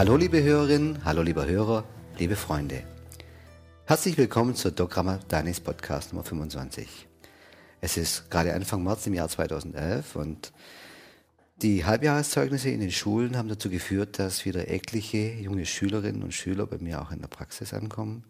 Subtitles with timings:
[0.00, 1.84] Hallo liebe Hörerinnen, hallo lieber Hörer,
[2.16, 2.84] liebe Freunde.
[3.84, 7.06] Herzlich willkommen zur Dogramma Danis Podcast Nummer 25.
[7.82, 10.54] Es ist gerade Anfang März im Jahr 2011 und
[11.60, 16.64] die Halbjahreszeugnisse in den Schulen haben dazu geführt, dass wieder etliche junge Schülerinnen und Schüler
[16.64, 18.24] bei mir auch in der Praxis ankommen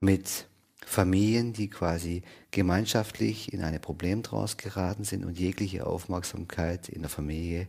[0.00, 0.48] mit
[0.84, 7.68] Familien, die quasi gemeinschaftlich in eine Problemtrance geraten sind und jegliche Aufmerksamkeit in der Familie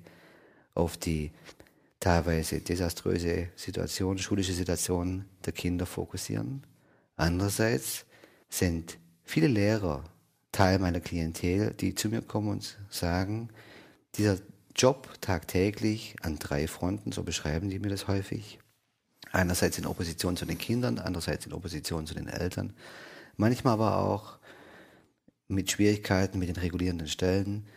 [0.75, 1.31] auf die
[1.99, 6.63] teilweise desaströse Situation, schulische Situation der Kinder fokussieren.
[7.15, 8.05] Andererseits
[8.49, 10.03] sind viele Lehrer
[10.51, 13.49] Teil meiner Klientel, die zu mir kommen und sagen,
[14.15, 14.37] dieser
[14.75, 18.59] Job tagtäglich an drei Fronten, so beschreiben die mir das häufig.
[19.31, 22.73] Einerseits in Opposition zu den Kindern, andererseits in Opposition zu den Eltern.
[23.37, 24.39] Manchmal aber auch
[25.47, 27.67] mit Schwierigkeiten mit den regulierenden Stellen,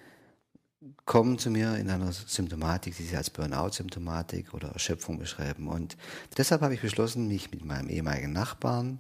[1.05, 5.69] kommen zu mir in einer Symptomatik, die sie als Burnout-Symptomatik oder Erschöpfung beschreiben.
[5.69, 5.97] Und
[6.37, 8.99] deshalb habe ich beschlossen, mich mit meinem ehemaligen Nachbarn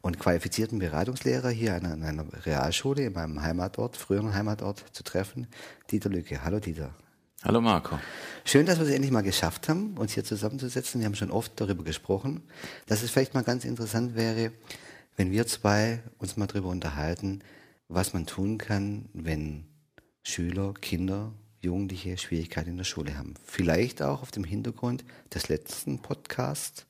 [0.00, 5.46] und qualifizierten Beratungslehrer hier an einer Realschule in meinem Heimatort, früheren Heimatort, zu treffen.
[5.90, 6.44] Dieter Lücke.
[6.44, 6.94] Hallo Dieter.
[7.42, 7.98] Hallo Marco.
[8.44, 11.00] Schön, dass wir es endlich mal geschafft haben, uns hier zusammenzusetzen.
[11.00, 12.42] Wir haben schon oft darüber gesprochen,
[12.86, 14.52] dass es vielleicht mal ganz interessant wäre,
[15.16, 17.40] wenn wir zwei uns mal darüber unterhalten,
[17.88, 19.66] was man tun kann, wenn
[20.24, 23.34] Schüler, Kinder Jugendliche Schwierigkeiten in der Schule haben.
[23.44, 26.86] Vielleicht auch auf dem Hintergrund des letzten Podcasts,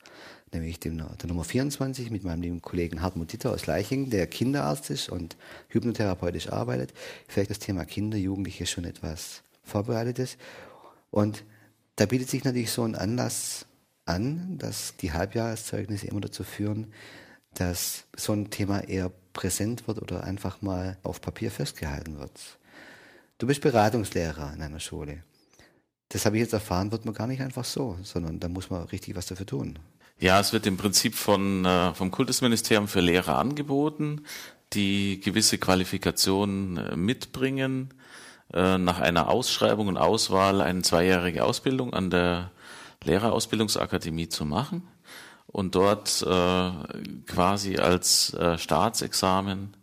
[0.52, 4.90] nämlich dem, der Nummer 24 mit meinem lieben Kollegen Hartmut Ditter aus Leiching, der Kinderarzt
[4.90, 5.36] ist und
[5.68, 6.92] hypnotherapeutisch arbeitet.
[7.28, 10.38] Vielleicht das Thema Kinder, Jugendliche schon etwas vorbereitet ist.
[11.10, 11.44] Und
[11.96, 13.66] da bietet sich natürlich so ein Anlass
[14.06, 16.92] an, dass die Halbjahreszeugnisse immer dazu führen,
[17.54, 22.58] dass so ein Thema eher präsent wird oder einfach mal auf Papier festgehalten wird.
[23.38, 25.24] Du bist Beratungslehrer in einer Schule.
[26.08, 28.84] Das habe ich jetzt erfahren, wird man gar nicht einfach so, sondern da muss man
[28.84, 29.78] richtig was dafür tun.
[30.20, 34.22] Ja, es wird im Prinzip von, äh, vom Kultusministerium für Lehrer angeboten,
[34.72, 37.92] die gewisse Qualifikationen äh, mitbringen,
[38.52, 42.52] äh, nach einer Ausschreibung und Auswahl eine zweijährige Ausbildung an der
[43.02, 44.86] Lehrerausbildungsakademie zu machen
[45.46, 46.24] und dort
[47.26, 49.76] quasi als Staatsexamen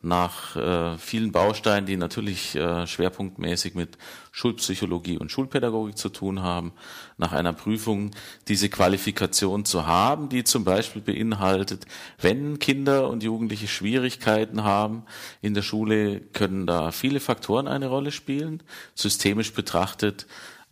[0.00, 3.98] nach äh, vielen Bausteinen, die natürlich äh, schwerpunktmäßig mit
[4.30, 6.72] Schulpsychologie und Schulpädagogik zu tun haben,
[7.16, 8.12] nach einer Prüfung
[8.46, 11.86] diese Qualifikation zu haben, die zum Beispiel beinhaltet,
[12.20, 15.02] wenn Kinder und Jugendliche Schwierigkeiten haben
[15.42, 18.62] in der Schule, können da viele Faktoren eine Rolle spielen.
[18.94, 20.28] Systemisch betrachtet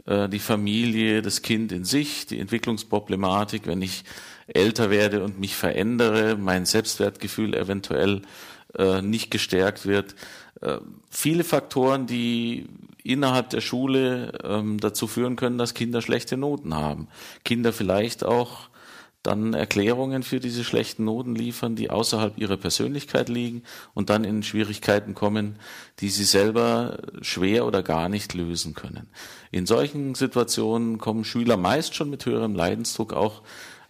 [0.06, 4.04] äh, die Familie, das Kind in sich, die Entwicklungsproblematik, wenn ich
[4.46, 8.22] älter werde und mich verändere, mein Selbstwertgefühl eventuell
[8.78, 10.14] äh, nicht gestärkt wird.
[10.60, 10.78] Äh,
[11.10, 12.66] viele Faktoren, die
[13.02, 17.08] innerhalb der Schule ähm, dazu führen können, dass Kinder schlechte Noten haben.
[17.44, 18.68] Kinder vielleicht auch
[19.26, 24.44] dann Erklärungen für diese schlechten Noten liefern, die außerhalb ihrer Persönlichkeit liegen und dann in
[24.44, 25.58] Schwierigkeiten kommen,
[25.98, 29.08] die sie selber schwer oder gar nicht lösen können.
[29.50, 33.42] In solchen Situationen kommen Schüler meist schon mit höherem Leidensdruck auch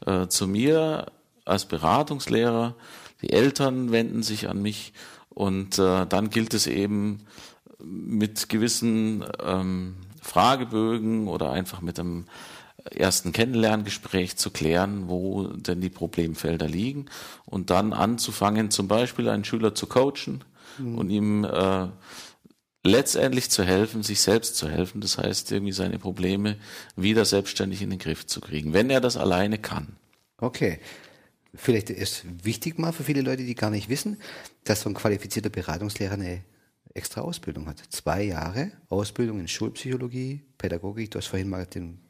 [0.06, 1.06] äh, zu mir
[1.44, 2.75] als Beratungslehrer
[3.22, 4.93] die Eltern wenden sich an mich
[5.28, 7.27] und äh, dann gilt es eben
[7.78, 12.26] mit gewissen ähm, Fragebögen oder einfach mit einem
[12.91, 17.06] ersten Kennenlerngespräch zu klären, wo denn die Problemfelder liegen
[17.44, 20.44] und dann anzufangen, zum Beispiel einen Schüler zu coachen
[20.78, 20.99] mhm.
[20.99, 21.88] und ihm äh,
[22.84, 25.00] letztendlich zu helfen, sich selbst zu helfen.
[25.00, 26.56] Das heißt, irgendwie seine Probleme
[26.94, 29.97] wieder selbstständig in den Griff zu kriegen, wenn er das alleine kann.
[30.38, 30.78] Okay.
[31.56, 34.19] Vielleicht ist wichtig mal für viele Leute, die gar nicht wissen,
[34.65, 36.44] dass so ein qualifizierter Beratungslehrer eine
[36.94, 37.83] extra Ausbildung hat.
[37.91, 41.11] Zwei Jahre Ausbildung in Schulpsychologie, Pädagogik.
[41.11, 42.00] Du hast vorhin mal den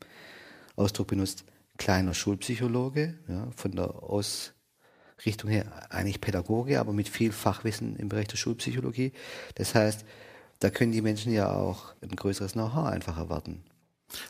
[0.76, 1.44] Ausdruck benutzt,
[1.76, 8.28] kleiner Schulpsychologe, ja, von der Ausrichtung her eigentlich Pädagoge, aber mit viel Fachwissen im Bereich
[8.28, 9.12] der Schulpsychologie.
[9.54, 10.04] Das heißt,
[10.60, 13.62] da können die Menschen ja auch ein größeres Know-how einfach erwarten.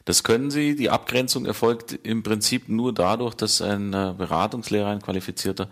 [0.05, 0.77] Das können Sie.
[0.77, 5.69] Die Abgrenzung erfolgt im Prinzip nur dadurch, dass ein äh, Beratungslehrer, ein Qualifizierter,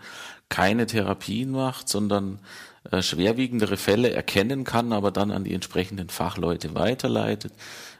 [0.49, 2.39] keine Therapien macht, sondern
[2.91, 7.53] äh, schwerwiegendere Fälle erkennen kann, aber dann an die entsprechenden Fachleute weiterleitet.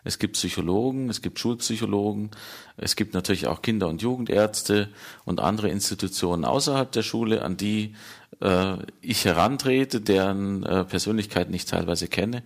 [0.04, 2.30] Es gibt Psychologen, es gibt Schulpsychologen,
[2.78, 4.90] es gibt natürlich auch Kinder- und Jugendärzte
[5.24, 7.96] und andere Institutionen außerhalb der Schule, an die
[8.42, 12.44] äh, ich herantrete, deren äh, Persönlichkeiten ich teilweise kenne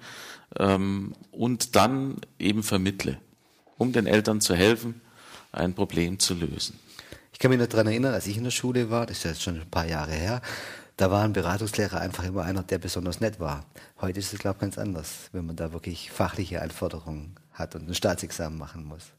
[0.57, 3.17] ähm, und dann eben vermittle
[3.79, 5.01] um den Eltern zu helfen,
[5.51, 6.77] ein Problem zu lösen.
[7.33, 9.41] Ich kann mich noch daran erinnern, als ich in der Schule war, das ist jetzt
[9.41, 10.41] schon ein paar Jahre her,
[10.97, 13.65] da war ein Beratungslehrer einfach immer einer, der besonders nett war.
[14.01, 17.87] Heute ist es, glaube ich, ganz anders, wenn man da wirklich fachliche Anforderungen hat und
[17.87, 19.13] ein Staatsexamen machen muss.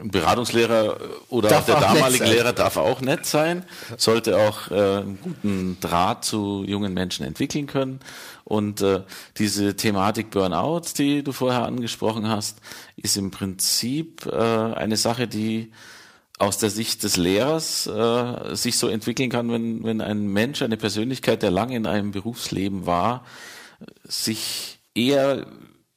[0.00, 3.64] Ein Beratungslehrer oder darf auch der damalige Lehrer darf auch nett sein,
[3.96, 8.00] sollte auch äh, einen guten Draht zu jungen Menschen entwickeln können.
[8.44, 9.02] Und äh,
[9.38, 12.60] diese Thematik Burnout, die du vorher angesprochen hast,
[12.96, 15.72] ist im Prinzip äh, eine Sache, die
[16.38, 20.76] aus der Sicht des Lehrers äh, sich so entwickeln kann, wenn, wenn ein Mensch, eine
[20.76, 23.24] Persönlichkeit, der lange in einem Berufsleben war,
[24.04, 25.46] sich eher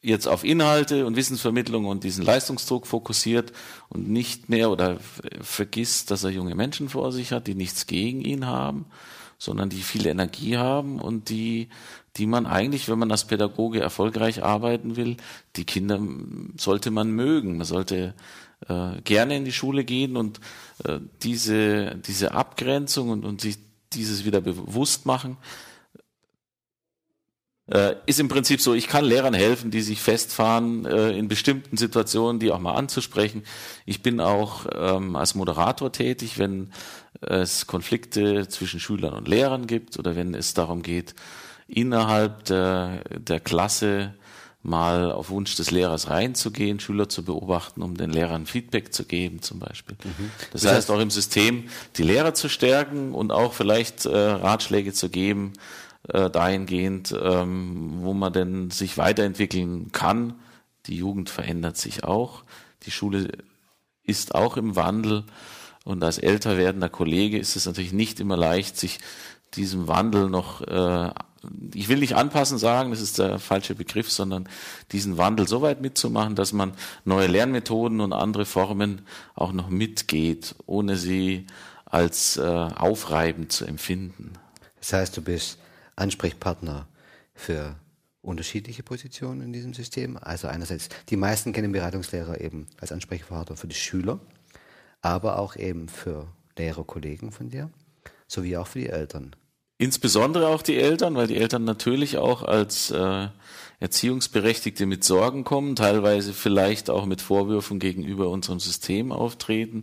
[0.02, 3.54] jetzt auf Inhalte und Wissensvermittlung und diesen Leistungsdruck fokussiert
[3.90, 4.98] und nicht mehr oder
[5.42, 8.86] vergisst, dass er junge Menschen vor sich hat, die nichts gegen ihn haben,
[9.38, 11.70] sondern die viel Energie haben und die,
[12.18, 15.18] die man eigentlich, wenn man als Pädagoge erfolgreich arbeiten will,
[15.56, 16.00] die Kinder
[16.58, 17.58] sollte man mögen.
[17.58, 18.16] Man sollte
[18.68, 20.40] äh, gerne in die Schule gehen und
[20.84, 23.58] äh, diese, diese Abgrenzung und, und sich
[23.94, 25.38] dieses wieder bewusst machen,
[27.72, 31.78] äh, ist im Prinzip so, ich kann Lehrern helfen, die sich festfahren, äh, in bestimmten
[31.78, 33.44] Situationen, die auch mal anzusprechen.
[33.86, 36.72] Ich bin auch ähm, als Moderator tätig, wenn
[37.22, 41.14] es Konflikte zwischen Schülern und Lehrern gibt oder wenn es darum geht,
[41.68, 44.16] innerhalb der, der Klasse
[44.64, 49.42] mal auf Wunsch des Lehrers reinzugehen, Schüler zu beobachten, um den Lehrern Feedback zu geben
[49.42, 49.98] zum Beispiel.
[50.04, 50.32] Mhm.
[50.52, 54.94] Das, das heißt auch im System die Lehrer zu stärken und auch vielleicht äh, Ratschläge
[54.94, 55.54] zu geben,
[56.08, 60.36] äh, dahingehend, ähm, wo man denn sich weiterentwickeln kann.
[60.88, 62.44] Die Jugend verändert sich auch.
[62.84, 63.30] Die Schule
[64.04, 65.24] ist auch im Wandel.
[65.84, 69.00] Und als älter werdender Kollege ist es natürlich nicht immer leicht, sich
[69.56, 71.12] diesem Wandel noch äh,
[71.74, 74.48] ich will nicht anpassen sagen, das ist der falsche Begriff, sondern
[74.92, 79.02] diesen Wandel so weit mitzumachen, dass man neue Lernmethoden und andere Formen
[79.36, 81.48] auch noch mitgeht, ohne sie
[81.86, 84.34] als äh, aufreibend zu empfinden.
[84.80, 85.58] Das heißt, du bist
[86.02, 86.88] Ansprechpartner
[87.34, 87.76] für
[88.22, 90.18] unterschiedliche Positionen in diesem System.
[90.18, 94.20] Also einerseits, die meisten kennen Beratungslehrer eben als Ansprechpartner für die Schüler,
[95.02, 96.28] aber auch eben für
[96.58, 97.70] Lehrerkollegen von dir,
[98.28, 99.36] sowie auch für die Eltern.
[99.82, 103.30] Insbesondere auch die Eltern, weil die Eltern natürlich auch als äh,
[103.80, 109.82] Erziehungsberechtigte mit Sorgen kommen, teilweise vielleicht auch mit Vorwürfen gegenüber unserem System auftreten.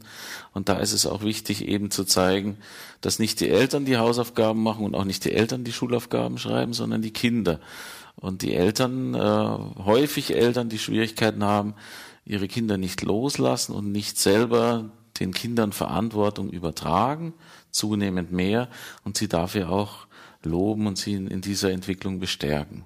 [0.54, 2.58] Und da ist es auch wichtig, eben zu zeigen,
[3.00, 6.74] dass nicht die Eltern die Hausaufgaben machen und auch nicht die Eltern die Schulaufgaben schreiben,
[6.74, 7.58] sondern die Kinder.
[8.14, 11.74] Und die Eltern, äh, häufig Eltern, die Schwierigkeiten haben,
[12.24, 17.34] ihre Kinder nicht loslassen und nicht selber den Kindern Verantwortung übertragen,
[17.70, 18.68] zunehmend mehr
[19.04, 20.06] und sie dafür auch
[20.42, 22.84] loben und sie in dieser Entwicklung bestärken.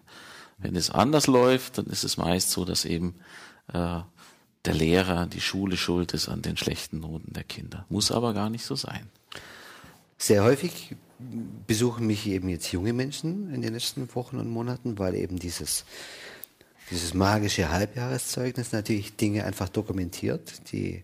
[0.58, 3.16] Wenn es anders läuft, dann ist es meist so, dass eben
[3.72, 4.00] äh,
[4.64, 7.84] der Lehrer, die Schule schuld ist an den schlechten Noten der Kinder.
[7.88, 9.08] Muss aber gar nicht so sein.
[10.18, 10.94] Sehr häufig
[11.66, 15.84] besuchen mich eben jetzt junge Menschen in den letzten Wochen und Monaten, weil eben dieses,
[16.90, 21.02] dieses magische Halbjahreszeugnis natürlich Dinge einfach dokumentiert, die,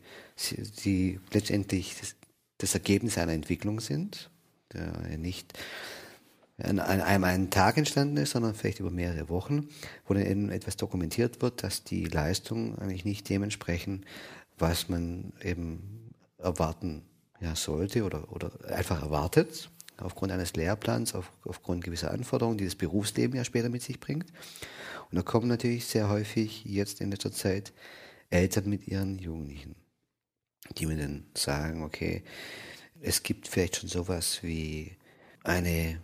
[0.85, 1.95] die letztendlich
[2.59, 4.31] das, Ergebnis einer Entwicklung sind,
[4.73, 5.59] der nicht
[6.61, 9.69] an einem einen Tag entstanden ist, sondern vielleicht über mehrere Wochen,
[10.07, 14.05] wo dann eben etwas dokumentiert wird, dass die Leistung eigentlich nicht dementsprechend,
[14.59, 17.03] was man eben erwarten
[17.41, 22.75] ja, sollte oder, oder einfach erwartet, aufgrund eines Lehrplans, auf, aufgrund gewisser Anforderungen, die das
[22.75, 24.33] Berufsleben ja später mit sich bringt.
[25.11, 27.73] Und da kommen natürlich sehr häufig jetzt in letzter Zeit
[28.31, 29.75] Eltern mit ihren Jugendlichen,
[30.77, 32.23] die mir dann sagen, okay,
[33.01, 34.97] es gibt vielleicht schon sowas wie
[35.45, 36.01] eine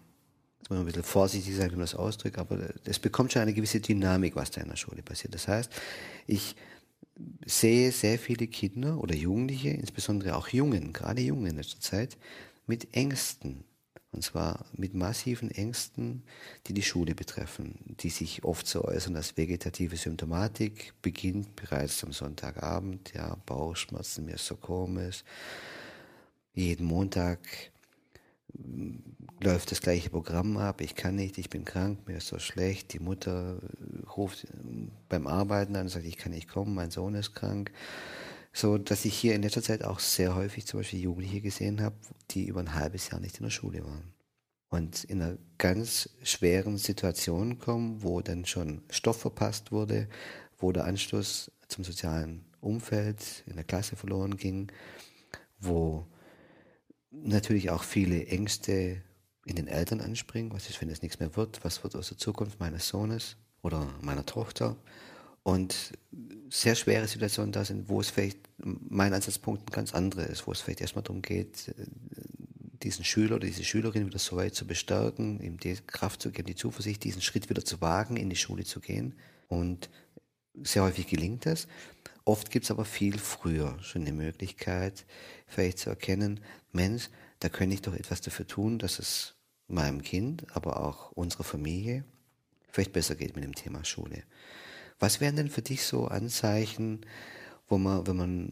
[0.64, 3.42] jetzt muss man ein bisschen vorsichtig sein, wie man das ausdrückt, aber es bekommt schon
[3.42, 5.34] eine gewisse Dynamik, was da in der Schule passiert.
[5.34, 5.70] Das heißt,
[6.26, 6.56] ich
[7.44, 12.16] sehe sehr viele Kinder oder Jugendliche, insbesondere auch Jungen, gerade Jungen in letzter Zeit,
[12.66, 13.64] mit Ängsten.
[14.14, 16.22] Und zwar mit massiven Ängsten,
[16.66, 22.12] die die Schule betreffen, die sich oft so äußern als vegetative Symptomatik, beginnt bereits am
[22.12, 25.24] Sonntagabend, ja, Bauchschmerzen, mir ist so komisch.
[26.54, 27.40] Jeden Montag
[29.40, 32.92] läuft das gleiche Programm ab, ich kann nicht, ich bin krank, mir ist so schlecht,
[32.92, 33.58] die Mutter
[34.16, 34.46] ruft
[35.08, 37.72] beim Arbeiten an und sagt, ich kann nicht kommen, mein Sohn ist krank.
[38.56, 41.96] So, dass ich hier in letzter Zeit auch sehr häufig zum Beispiel Jugendliche gesehen habe,
[42.30, 44.14] die über ein halbes Jahr nicht in der Schule waren.
[44.68, 50.08] Und in einer ganz schweren Situation kommen, wo dann schon Stoff verpasst wurde,
[50.56, 54.70] wo der Anschluss zum sozialen Umfeld in der Klasse verloren ging,
[55.58, 56.06] wo
[57.10, 59.02] natürlich auch viele Ängste
[59.46, 60.52] in den Eltern anspringen.
[60.52, 61.64] Was ist, wenn es nichts mehr wird?
[61.64, 64.76] Was wird aus der Zukunft meines Sohnes oder meiner Tochter?
[65.44, 65.92] Und
[66.50, 70.52] sehr schwere Situationen da sind, wo es vielleicht mein Ansatzpunkt ein ganz anderer ist, wo
[70.52, 71.74] es vielleicht erstmal darum geht,
[72.82, 76.46] diesen Schüler oder diese Schülerin wieder so weit zu bestärken, ihm die Kraft zu geben,
[76.46, 79.14] die Zuversicht, diesen Schritt wieder zu wagen, in die Schule zu gehen.
[79.48, 79.90] Und
[80.62, 81.68] sehr häufig gelingt das.
[82.24, 85.04] Oft gibt es aber viel früher schon eine Möglichkeit,
[85.46, 86.40] vielleicht zu erkennen,
[86.72, 87.10] Mensch,
[87.40, 89.34] da könnte ich doch etwas dafür tun, dass es
[89.68, 92.04] meinem Kind, aber auch unserer Familie
[92.70, 94.22] vielleicht besser geht mit dem Thema Schule.
[94.98, 97.00] Was wären denn für dich so Anzeichen,
[97.68, 98.50] wo man, wenn man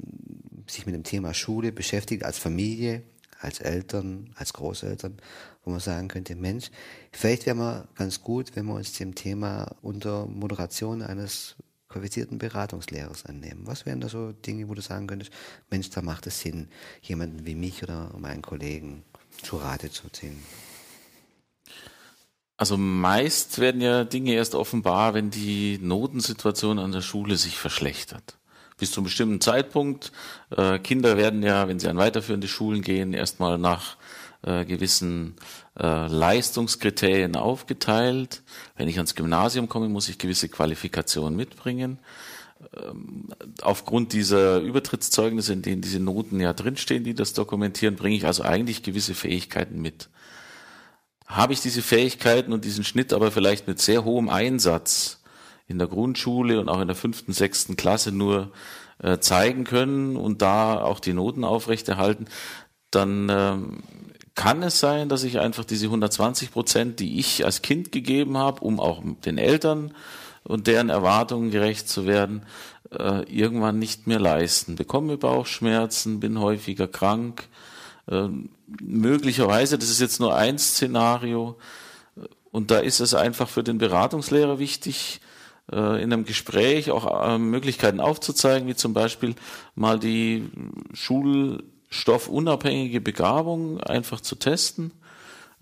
[0.66, 3.02] sich mit dem Thema Schule beschäftigt, als Familie,
[3.38, 5.18] als Eltern, als Großeltern,
[5.64, 6.70] wo man sagen könnte, Mensch,
[7.10, 11.56] vielleicht wäre man ganz gut, wenn wir uns dem Thema unter Moderation eines
[11.88, 13.66] qualifizierten Beratungslehrers annehmen.
[13.66, 15.32] Was wären da so Dinge, wo du sagen könntest,
[15.70, 16.68] Mensch, da macht es Sinn,
[17.02, 19.04] jemanden wie mich oder meinen Kollegen
[19.42, 20.42] zu Rate zu ziehen?
[22.62, 28.36] Also meist werden ja Dinge erst offenbar, wenn die Notensituation an der Schule sich verschlechtert.
[28.78, 30.12] Bis zu einem bestimmten Zeitpunkt.
[30.56, 33.96] Äh, Kinder werden ja, wenn sie an weiterführende Schulen gehen, erstmal nach
[34.42, 35.34] äh, gewissen
[35.76, 38.44] äh, Leistungskriterien aufgeteilt.
[38.76, 41.98] Wenn ich ans Gymnasium komme, muss ich gewisse Qualifikationen mitbringen.
[42.80, 48.24] Ähm, aufgrund dieser Übertrittszeugnisse, in denen diese Noten ja drinstehen, die das dokumentieren, bringe ich
[48.24, 50.10] also eigentlich gewisse Fähigkeiten mit.
[51.34, 55.22] Habe ich diese Fähigkeiten und diesen Schnitt aber vielleicht mit sehr hohem Einsatz
[55.66, 58.52] in der Grundschule und auch in der fünften, sechsten Klasse nur
[58.98, 62.26] äh, zeigen können und da auch die Noten aufrechterhalten,
[62.90, 63.82] dann ähm,
[64.34, 68.60] kann es sein, dass ich einfach diese 120 Prozent, die ich als Kind gegeben habe,
[68.60, 69.92] um auch den Eltern
[70.44, 72.42] und deren Erwartungen gerecht zu werden,
[72.90, 74.76] äh, irgendwann nicht mehr leisten.
[74.76, 77.48] Bekomme Bauchschmerzen, bin häufiger krank.
[78.12, 78.28] Äh,
[78.82, 81.56] möglicherweise, das ist jetzt nur ein Szenario,
[82.50, 85.20] und da ist es einfach für den Beratungslehrer wichtig,
[85.72, 89.34] äh, in einem Gespräch auch äh, Möglichkeiten aufzuzeigen, wie zum Beispiel
[89.74, 90.50] mal die
[90.92, 94.92] Schul stoffunabhängige Begabung einfach zu testen,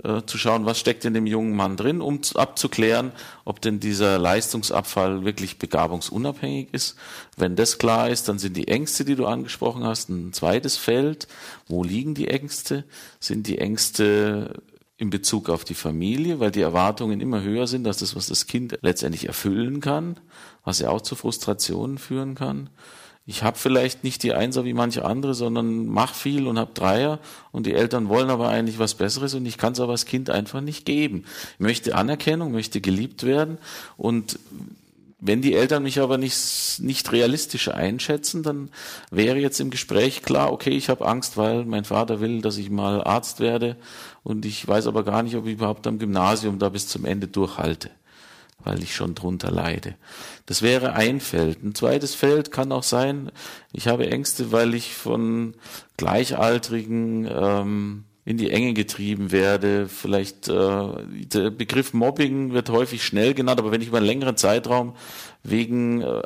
[0.05, 3.13] äh, zu schauen, was steckt in dem jungen Mann drin, um abzuklären,
[3.45, 6.97] ob denn dieser Leistungsabfall wirklich begabungsunabhängig ist.
[7.37, 11.29] Wenn das klar ist, dann sind die Ängste, die du angesprochen hast, ein zweites Feld.
[11.67, 12.85] Wo liegen die Ängste?
[13.19, 14.63] Sind die Ängste
[14.97, 18.47] in Bezug auf die Familie, weil die Erwartungen immer höher sind, dass das, was das
[18.47, 20.21] Kind letztendlich erfüllen kann,
[20.65, 22.69] was ja auch zu Frustrationen führen kann
[23.27, 27.21] ich habe vielleicht nicht die Einser wie manche andere, sondern mach viel und habe Dreier.
[27.53, 30.31] Und die Eltern wollen aber eigentlich was Besseres und ich kann es aber als Kind
[30.31, 31.25] einfach nicht geben.
[31.55, 33.59] Ich möchte Anerkennung, möchte geliebt werden.
[33.97, 34.39] Und
[35.21, 38.71] wenn die Eltern mich aber nicht, nicht realistisch einschätzen, dann
[39.11, 42.71] wäre jetzt im Gespräch klar, okay, ich habe Angst, weil mein Vater will, dass ich
[42.71, 43.77] mal Arzt werde.
[44.23, 47.29] Und ich weiß aber gar nicht, ob ich überhaupt am Gymnasium da bis zum Ende
[47.29, 47.91] durchhalte
[48.65, 49.95] weil ich schon drunter leide.
[50.47, 51.63] Das wäre ein Feld.
[51.63, 53.31] Ein zweites Feld kann auch sein,
[53.73, 55.55] ich habe Ängste, weil ich von
[55.97, 59.89] Gleichaltrigen ähm, in die Enge getrieben werde.
[59.89, 64.37] Vielleicht äh, der Begriff Mobbing wird häufig schnell genannt, aber wenn ich über einen längeren
[64.37, 64.95] Zeitraum
[65.43, 66.23] wegen äh,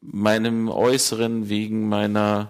[0.00, 2.48] meinem Äußeren, wegen meiner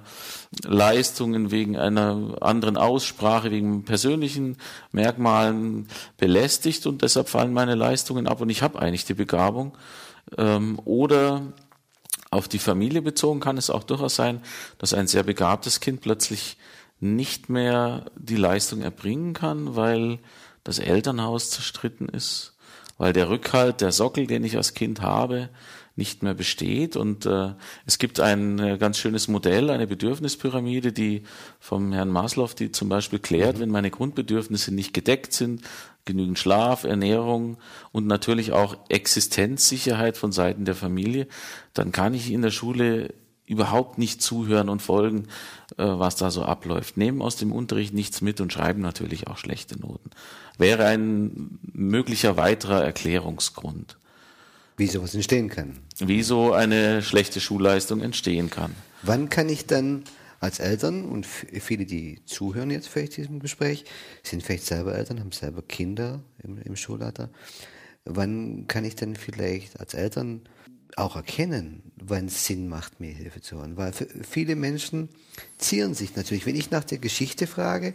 [0.64, 4.56] Leistungen, wegen einer anderen Aussprache, wegen persönlichen
[4.92, 9.76] Merkmalen belästigt und deshalb fallen meine Leistungen ab und ich habe eigentlich die Begabung.
[10.38, 11.42] Ähm, oder
[12.30, 14.40] auf die Familie bezogen kann es auch durchaus sein,
[14.78, 16.56] dass ein sehr begabtes Kind plötzlich
[17.00, 20.18] nicht mehr die Leistung erbringen kann, weil
[20.62, 22.54] das Elternhaus zerstritten ist,
[22.98, 25.48] weil der Rückhalt, der Sockel, den ich als Kind habe,
[25.96, 26.96] nicht mehr besteht.
[26.96, 27.54] Und äh,
[27.86, 31.24] es gibt ein äh, ganz schönes Modell, eine Bedürfnispyramide, die
[31.58, 33.60] vom Herrn Maslow, die zum Beispiel klärt, mhm.
[33.60, 35.62] wenn meine Grundbedürfnisse nicht gedeckt sind,
[36.04, 37.58] genügend Schlaf, Ernährung
[37.92, 41.26] und natürlich auch Existenzsicherheit von Seiten der Familie,
[41.74, 43.14] dann kann ich in der Schule
[43.50, 45.26] überhaupt nicht zuhören und folgen,
[45.76, 46.96] äh, was da so abläuft.
[46.96, 50.10] Nehmen aus dem Unterricht nichts mit und schreiben natürlich auch schlechte Noten.
[50.56, 53.98] Wäre ein möglicher weiterer Erklärungsgrund.
[54.80, 55.76] Wie sowas entstehen kann.
[55.98, 58.74] Wie so eine schlechte Schulleistung entstehen kann.
[59.02, 60.04] Wann kann ich dann
[60.40, 63.84] als Eltern und viele, die zuhören jetzt vielleicht diesem Gespräch,
[64.22, 67.28] sind vielleicht selber Eltern, haben selber Kinder im, im Schulalter.
[68.06, 70.48] Wann kann ich dann vielleicht als Eltern
[70.98, 73.76] auch erkennen, wann es Sinn macht, mir Hilfe zu holen.
[73.76, 75.08] Weil viele Menschen
[75.58, 76.46] zieren sich natürlich.
[76.46, 77.94] Wenn ich nach der Geschichte frage,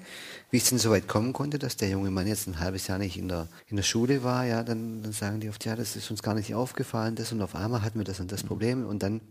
[0.52, 2.98] wie es denn so weit kommen konnte, dass der junge Mann jetzt ein halbes Jahr
[2.98, 5.96] nicht in der, in der Schule war, ja, dann, dann sagen die oft, ja, das
[5.96, 8.86] ist uns gar nicht aufgefallen, das und auf einmal hatten wir das und das Problem
[8.86, 9.22] und dann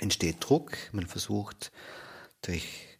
[0.00, 0.72] entsteht Druck.
[0.92, 1.72] Man versucht
[2.42, 2.92] durch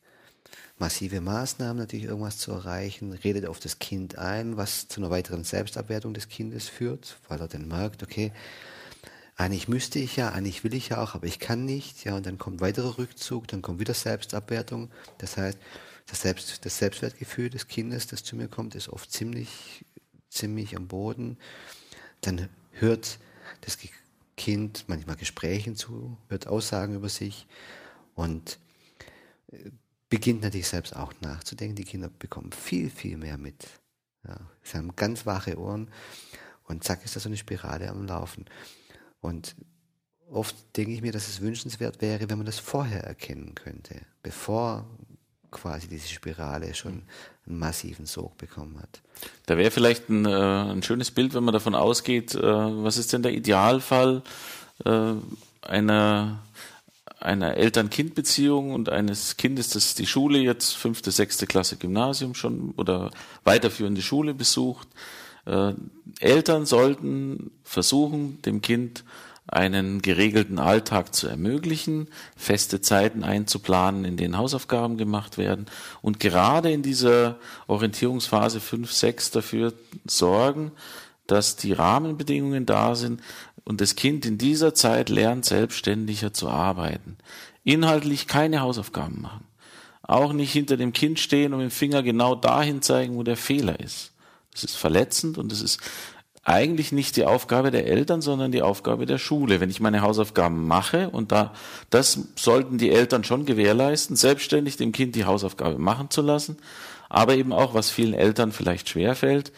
[0.78, 5.44] massive Maßnahmen natürlich irgendwas zu erreichen, redet auf das Kind ein, was zu einer weiteren
[5.44, 8.32] Selbstabwertung des Kindes führt, weil er dann merkt, okay,
[9.36, 12.04] eigentlich müsste ich ja, eigentlich will ich ja auch, aber ich kann nicht.
[12.04, 14.90] Ja, und dann kommt weiterer Rückzug, dann kommt wieder Selbstabwertung.
[15.18, 15.58] Das heißt,
[16.06, 19.84] das, Selbst, das Selbstwertgefühl des Kindes, das zu mir kommt, ist oft ziemlich,
[20.28, 21.38] ziemlich am Boden.
[22.20, 23.18] Dann hört
[23.62, 23.78] das
[24.36, 27.46] Kind manchmal Gesprächen zu, hört Aussagen über sich
[28.14, 28.58] und
[29.52, 29.70] äh,
[30.08, 31.76] beginnt natürlich selbst auch nachzudenken.
[31.76, 33.66] Die Kinder bekommen viel, viel mehr mit.
[34.26, 35.90] Ja, sie haben ganz wache Ohren
[36.64, 38.44] und zack ist da so eine Spirale am Laufen.
[39.22, 39.54] Und
[40.30, 44.84] oft denke ich mir, dass es wünschenswert wäre, wenn man das vorher erkennen könnte, bevor
[45.50, 47.02] quasi diese Spirale schon
[47.46, 49.00] einen massiven Sog bekommen hat.
[49.46, 53.12] Da wäre vielleicht ein, äh, ein, schönes Bild, wenn man davon ausgeht, äh, was ist
[53.12, 54.22] denn der Idealfall
[54.84, 55.12] äh,
[55.60, 56.42] einer,
[57.20, 63.10] einer Eltern-Kind-Beziehung und eines Kindes, das die Schule jetzt fünfte, sechste Klasse Gymnasium schon oder
[63.44, 64.88] weiterführende Schule besucht.
[65.46, 65.74] Äh,
[66.20, 69.04] Eltern sollten versuchen, dem Kind
[69.46, 75.66] einen geregelten Alltag zu ermöglichen, feste Zeiten einzuplanen, in denen Hausaufgaben gemacht werden
[76.00, 79.74] und gerade in dieser Orientierungsphase 5, 6 dafür
[80.06, 80.72] sorgen,
[81.26, 83.20] dass die Rahmenbedingungen da sind
[83.64, 87.16] und das Kind in dieser Zeit lernt, selbstständiger zu arbeiten.
[87.64, 89.46] Inhaltlich keine Hausaufgaben machen.
[90.02, 93.36] Auch nicht hinter dem Kind stehen und mit dem Finger genau dahin zeigen, wo der
[93.36, 94.11] Fehler ist.
[94.52, 95.80] Das ist verletzend und es ist
[96.44, 99.60] eigentlich nicht die Aufgabe der Eltern, sondern die Aufgabe der Schule.
[99.60, 101.52] Wenn ich meine Hausaufgaben mache und da,
[101.90, 106.56] das sollten die Eltern schon gewährleisten, selbstständig dem Kind die Hausaufgabe machen zu lassen,
[107.08, 109.52] aber eben auch, was vielen Eltern vielleicht schwerfällt,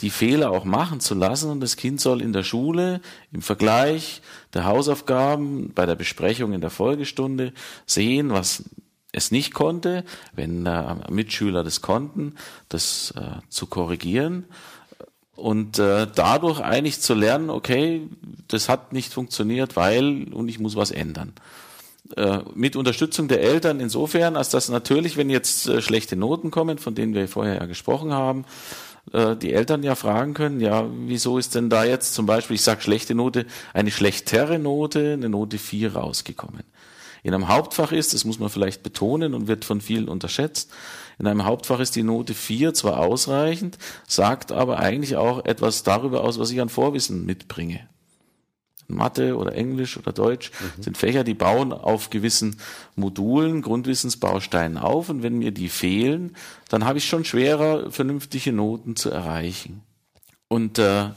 [0.00, 3.00] die Fehler auch machen zu lassen und das Kind soll in der Schule
[3.32, 4.20] im Vergleich
[4.54, 7.52] der Hausaufgaben bei der Besprechung in der Folgestunde
[7.86, 8.64] sehen, was
[9.12, 12.34] es nicht konnte, wenn äh, Mitschüler das konnten,
[12.68, 14.44] das äh, zu korrigieren
[15.34, 18.08] und äh, dadurch eigentlich zu lernen, okay,
[18.48, 21.32] das hat nicht funktioniert, weil und ich muss was ändern.
[22.16, 26.78] Äh, mit Unterstützung der Eltern insofern, als dass natürlich, wenn jetzt äh, schlechte Noten kommen,
[26.78, 28.46] von denen wir vorher ja gesprochen haben,
[29.12, 32.62] äh, die Eltern ja fragen können, ja, wieso ist denn da jetzt zum Beispiel, ich
[32.62, 36.64] sage schlechte Note, eine schlechtere Note, eine Note 4 rausgekommen?
[37.22, 40.70] In einem Hauptfach ist, das muss man vielleicht betonen und wird von vielen unterschätzt,
[41.18, 43.76] in einem Hauptfach ist die Note 4 zwar ausreichend,
[44.06, 47.88] sagt aber eigentlich auch etwas darüber aus, was ich an Vorwissen mitbringe.
[48.86, 50.82] Mathe oder Englisch oder Deutsch mhm.
[50.82, 52.56] sind Fächer, die bauen auf gewissen
[52.96, 56.36] Modulen, Grundwissensbausteinen auf und wenn mir die fehlen,
[56.70, 59.82] dann habe ich schon schwerer, vernünftige Noten zu erreichen.
[60.48, 61.10] Und äh,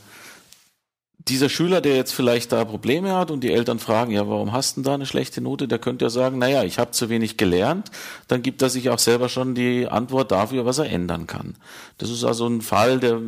[1.28, 4.78] dieser Schüler, der jetzt vielleicht da Probleme hat und die Eltern fragen, ja, warum hast
[4.78, 5.68] du da eine schlechte Note?
[5.68, 7.92] Der könnte ja sagen, naja, ich habe zu wenig gelernt.
[8.28, 11.56] Dann gibt er sich auch selber schon die Antwort dafür, was er ändern kann.
[12.00, 13.20] Das ist also ein Fall, der,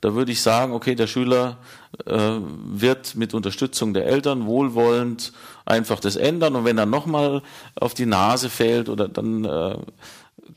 [0.00, 1.58] da würde ich sagen, okay, der Schüler
[2.06, 5.32] äh, wird mit Unterstützung der Eltern wohlwollend
[5.64, 6.54] einfach das ändern.
[6.54, 7.42] Und wenn er nochmal
[7.74, 9.78] auf die Nase fällt oder dann äh,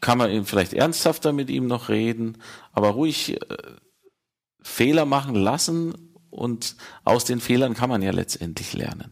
[0.01, 2.37] kann man vielleicht ernsthafter mit ihm noch reden,
[2.73, 3.57] aber ruhig äh,
[4.61, 9.11] Fehler machen lassen und aus den Fehlern kann man ja letztendlich lernen.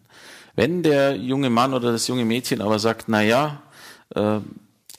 [0.56, 3.62] Wenn der junge Mann oder das junge Mädchen aber sagt, na ja,
[4.16, 4.40] äh,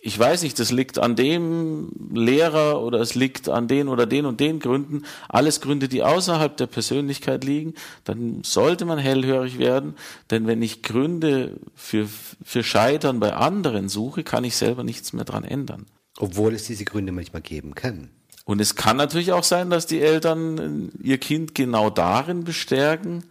[0.00, 4.26] ich weiß nicht, das liegt an dem Lehrer oder es liegt an den oder den
[4.26, 9.94] und den Gründen, alles Gründe, die außerhalb der Persönlichkeit liegen, dann sollte man hellhörig werden,
[10.31, 12.09] denn wenn ich Gründe für,
[12.44, 15.87] für Scheitern bei anderen suche, kann ich selber nichts mehr dran ändern.
[16.18, 18.11] Obwohl es diese Gründe manchmal geben kann.
[18.48, 23.24] Und es kann natürlich auch sein, dass die Eltern äh, ihr Kind genau darin bestärken,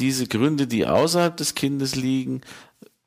[0.00, 2.40] diese Gründe, die außerhalb des Kindes liegen,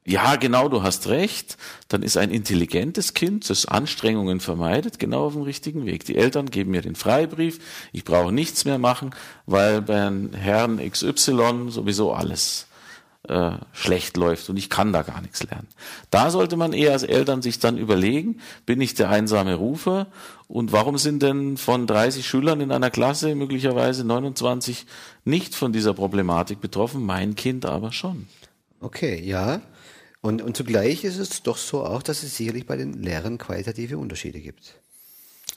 [0.05, 1.57] ja, genau, du hast recht,
[1.89, 6.05] dann ist ein intelligentes Kind, das Anstrengungen vermeidet, genau auf dem richtigen Weg.
[6.05, 7.59] Die Eltern geben mir den Freibrief,
[7.91, 9.13] ich brauche nichts mehr machen,
[9.45, 12.67] weil bei Herrn XY sowieso alles
[13.27, 15.67] äh, schlecht läuft und ich kann da gar nichts lernen.
[16.11, 20.07] Da sollte man eher als Eltern sich dann überlegen, bin ich der einsame Rufer
[20.47, 24.85] und warum sind denn von 30 Schülern in einer Klasse möglicherweise 29
[25.25, 28.27] nicht von dieser Problematik betroffen, mein Kind aber schon.
[28.79, 29.61] Okay, ja.
[30.21, 33.97] Und, und zugleich ist es doch so auch, dass es sicherlich bei den Lehrern qualitative
[33.97, 34.79] Unterschiede gibt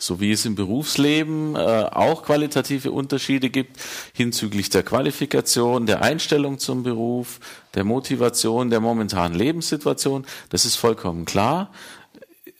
[0.00, 3.76] so wie es im Berufsleben äh, auch qualitative Unterschiede gibt
[4.14, 7.38] hinzüglich der Qualifikation, der Einstellung zum Beruf,
[7.74, 10.24] der Motivation, der momentanen Lebenssituation.
[10.48, 11.70] Das ist vollkommen klar.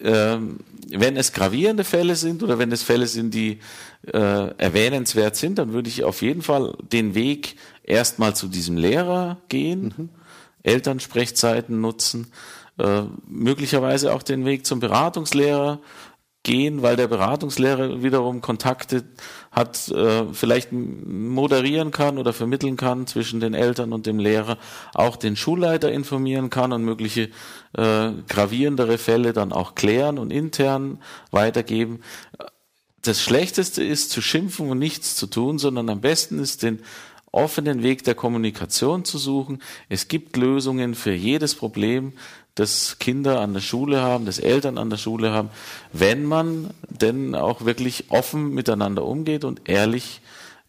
[0.01, 3.59] Ähm, wenn es gravierende Fälle sind oder wenn es Fälle sind, die
[4.07, 9.39] äh, erwähnenswert sind, dann würde ich auf jeden Fall den Weg erstmal zu diesem Lehrer
[9.49, 10.09] gehen, mhm.
[10.63, 12.33] Elternsprechzeiten nutzen,
[12.79, 15.81] äh, möglicherweise auch den Weg zum Beratungslehrer
[16.43, 19.05] gehen, weil der Beratungslehrer wiederum Kontakte
[19.53, 24.57] hat, äh, vielleicht moderieren kann oder vermitteln kann zwischen den Eltern und dem Lehrer,
[24.95, 27.29] auch den Schulleiter informieren kann und mögliche
[27.77, 30.99] äh, gravierendere Fälle dann auch klären und intern
[31.31, 32.01] weitergeben.
[33.03, 36.81] Das Schlechteste ist zu schimpfen und nichts zu tun, sondern am besten ist den
[37.33, 39.63] offenen Weg der Kommunikation zu suchen.
[39.89, 42.13] Es gibt Lösungen für jedes Problem,
[42.55, 45.51] das Kinder an der Schule haben, das Eltern an der Schule haben,
[45.93, 50.21] wenn man denn auch wirklich offen miteinander umgeht und ehrlich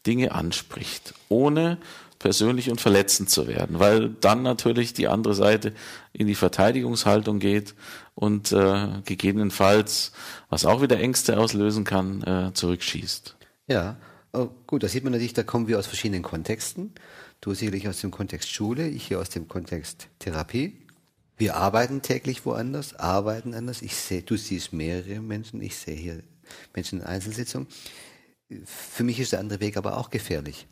[0.06, 1.78] Dinge anspricht, ohne
[2.22, 5.74] persönlich und verletzend zu werden, weil dann natürlich die andere Seite
[6.13, 7.74] in die Verteidigungshaltung geht
[8.13, 10.12] und äh, gegebenenfalls,
[10.50, 13.36] was auch wieder Ängste auslösen kann, äh, zurückschießt.
[13.67, 13.98] Ja,
[14.34, 16.94] oh, gut, da sieht man natürlich, da kommen wir aus verschiedenen Kontexten.
[17.41, 20.78] Du sicherlich aus dem Kontext Schule, ich hier aus dem Kontext Therapie.
[21.38, 23.82] Wir arbeiten täglich woanders, arbeiten anders.
[23.82, 26.24] Ich sehe, du siehst mehrere Menschen, ich sehe hier
[26.74, 27.67] Menschen in Einzelsitzungen.
[28.65, 30.67] Für mich ist der andere Weg aber auch gefährlich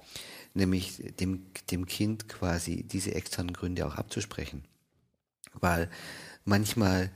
[0.54, 4.64] nämlich dem, dem Kind quasi diese externen Gründe auch abzusprechen.
[5.54, 5.90] Weil
[6.46, 7.12] manchmal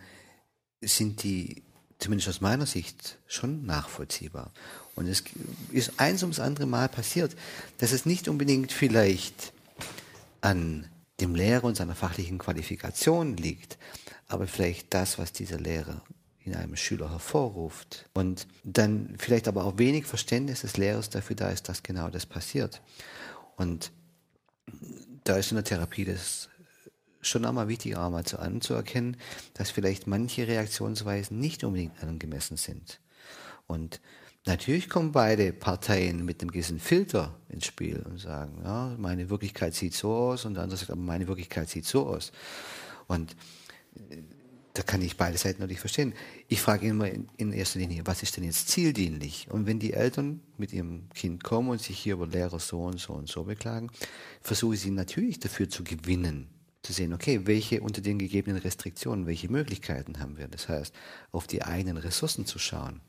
[0.82, 1.64] sind die,
[2.00, 4.52] zumindest aus meiner Sicht, schon nachvollziehbar.
[4.96, 5.24] Und es
[5.72, 7.36] ist eins ums andere Mal passiert,
[7.78, 9.54] dass es nicht unbedingt vielleicht
[10.42, 10.88] an
[11.24, 13.78] dem Lehrer und seiner fachlichen Qualifikation liegt,
[14.28, 16.02] aber vielleicht das, was dieser Lehrer
[16.44, 18.10] in einem Schüler hervorruft.
[18.14, 22.26] Und dann vielleicht aber auch wenig Verständnis des Lehrers dafür da ist, dass genau das
[22.26, 22.82] passiert.
[23.56, 23.92] Und
[25.24, 26.50] da ist in der Therapie das
[27.22, 29.16] schon einmal wichtig, einmal zu anzuerkennen,
[29.54, 33.00] dass vielleicht manche Reaktionsweisen nicht unbedingt angemessen sind.
[33.66, 34.02] Und
[34.46, 39.74] natürlich kommen beide Parteien mit einem gewissen Filter ins Spiel und sagen, ja, meine Wirklichkeit
[39.74, 42.32] sieht so aus und der andere sagt, aber meine Wirklichkeit sieht so aus.
[43.08, 43.36] Und
[44.74, 46.14] da kann ich beide Seiten natürlich verstehen.
[46.48, 49.48] Ich frage immer in, in, erster Linie, was ist denn jetzt zieldienlich?
[49.52, 53.00] Und wenn die Eltern mit ihrem Kind kommen und sich hier über Lehrer so und
[53.00, 53.92] so und so beklagen,
[54.42, 56.48] versuche ich sie natürlich dafür zu gewinnen,
[56.82, 60.48] zu sehen, okay, welche unter den gegebenen Restriktionen, welche Möglichkeiten haben wir?
[60.48, 60.94] Das heißt,
[61.32, 63.00] auf die eigenen Ressourcen zu schauen.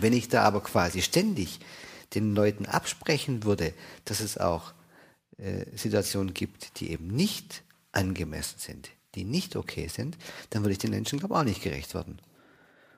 [0.00, 1.60] Wenn ich da aber quasi ständig
[2.14, 3.72] den Leuten absprechen würde,
[4.04, 4.72] dass es auch
[5.38, 10.16] äh, Situationen gibt, die eben nicht angemessen sind, die nicht okay sind,
[10.50, 12.18] dann würde ich den Menschen, glaube ich, auch nicht gerecht werden.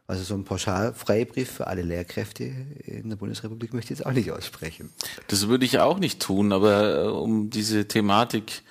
[0.07, 4.31] Also so ein Pauschalfreibrief für alle Lehrkräfte in der Bundesrepublik möchte ich jetzt auch nicht
[4.31, 4.92] aussprechen.
[5.29, 8.62] Das würde ich auch nicht tun, aber äh, um diese Thematik,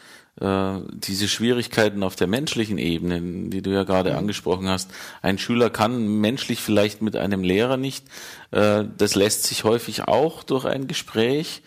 [0.41, 4.17] äh, diese Schwierigkeiten auf der menschlichen Ebene, die du ja gerade mhm.
[4.17, 4.91] angesprochen hast,
[5.21, 8.05] ein Schüler kann menschlich vielleicht mit einem Lehrer nicht,
[8.51, 11.61] äh, das lässt sich häufig auch durch ein Gespräch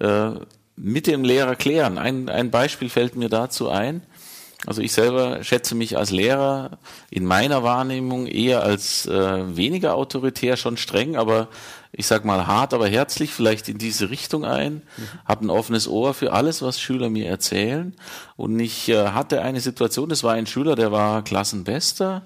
[0.00, 0.30] äh,
[0.76, 1.98] mit dem Lehrer klären.
[1.98, 4.02] Ein, ein Beispiel fällt mir dazu ein.
[4.66, 6.78] Also ich selber schätze mich als Lehrer
[7.10, 11.48] in meiner Wahrnehmung eher als äh, weniger autoritär, schon streng, aber
[11.92, 15.08] ich sag mal hart, aber herzlich vielleicht in diese Richtung ein, mhm.
[15.24, 17.94] habe ein offenes Ohr für alles, was Schüler mir erzählen.
[18.36, 22.22] Und ich äh, hatte eine Situation, das war ein Schüler, der war Klassenbester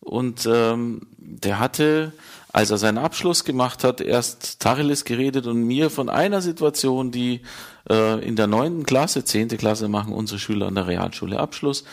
[0.00, 2.12] und ähm, der hatte
[2.52, 7.42] als er seinen Abschluss gemacht hat, erst Tacheles geredet und mir von einer Situation, die
[7.88, 11.84] in der neunten Klasse, zehnte Klasse machen unsere Schüler an der Realschule Abschluss,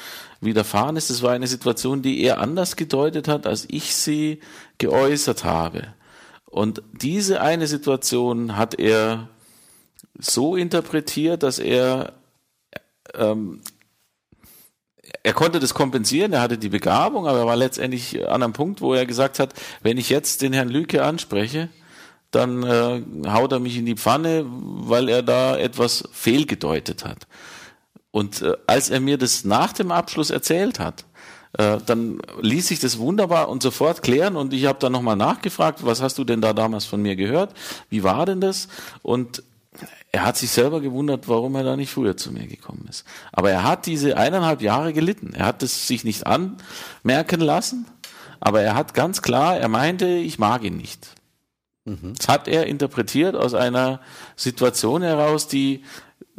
[0.41, 1.10] widerfahren ist.
[1.10, 4.41] Das war eine Situation, die er anders gedeutet hat, als ich sie
[4.78, 5.93] geäußert habe.
[6.45, 9.30] Und diese eine Situation hat er
[10.19, 12.13] so interpretiert, dass er
[13.13, 13.62] ähm,
[15.23, 18.82] er konnte das kompensieren, er hatte die Begabung, aber er war letztendlich an einem Punkt,
[18.82, 21.69] wo er gesagt hat, wenn ich jetzt den Herrn Lüke anspreche,
[22.31, 27.27] dann äh, haut er mich in die Pfanne, weil er da etwas fehlgedeutet hat.
[28.11, 31.05] Und äh, als er mir das nach dem Abschluss erzählt hat,
[31.57, 35.85] äh, dann ließ sich das wunderbar und sofort klären und ich habe dann nochmal nachgefragt,
[35.85, 37.53] was hast du denn da damals von mir gehört?
[37.89, 38.67] Wie war denn das?
[39.01, 39.43] Und
[40.11, 43.05] er hat sich selber gewundert, warum er da nicht früher zu mir gekommen ist.
[43.31, 45.33] Aber er hat diese eineinhalb Jahre gelitten.
[45.33, 47.85] Er hat es sich nicht anmerken lassen,
[48.39, 51.16] aber er hat ganz klar, er meinte, ich mag ihn nicht.
[51.88, 52.13] Mhm.
[52.17, 54.02] Das hat er interpretiert aus einer
[54.36, 55.84] Situation heraus, die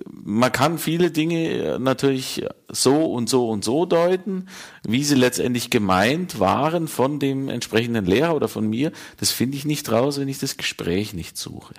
[0.07, 4.47] man kann viele Dinge natürlich so und so und so deuten,
[4.87, 8.93] wie sie letztendlich gemeint waren von dem entsprechenden Lehrer oder von mir.
[9.17, 11.75] Das finde ich nicht raus, wenn ich das Gespräch nicht suche.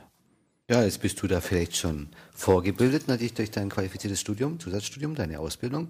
[0.70, 5.40] Ja, jetzt bist du da vielleicht schon vorgebildet, natürlich durch dein qualifiziertes Studium, Zusatzstudium, deine
[5.40, 5.90] Ausbildung.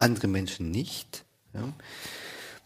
[0.00, 1.24] Andere Menschen nicht.
[1.54, 1.72] Ja.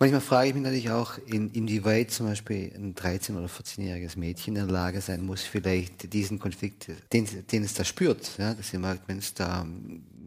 [0.01, 4.55] Manchmal frage ich mich natürlich auch, in, inwieweit zum Beispiel ein 13- oder 14-jähriges Mädchen
[4.55, 8.69] in der Lage sein muss, vielleicht diesen Konflikt, den, den es da spürt, ja, dass
[8.71, 9.67] sie merkt, Mensch, da,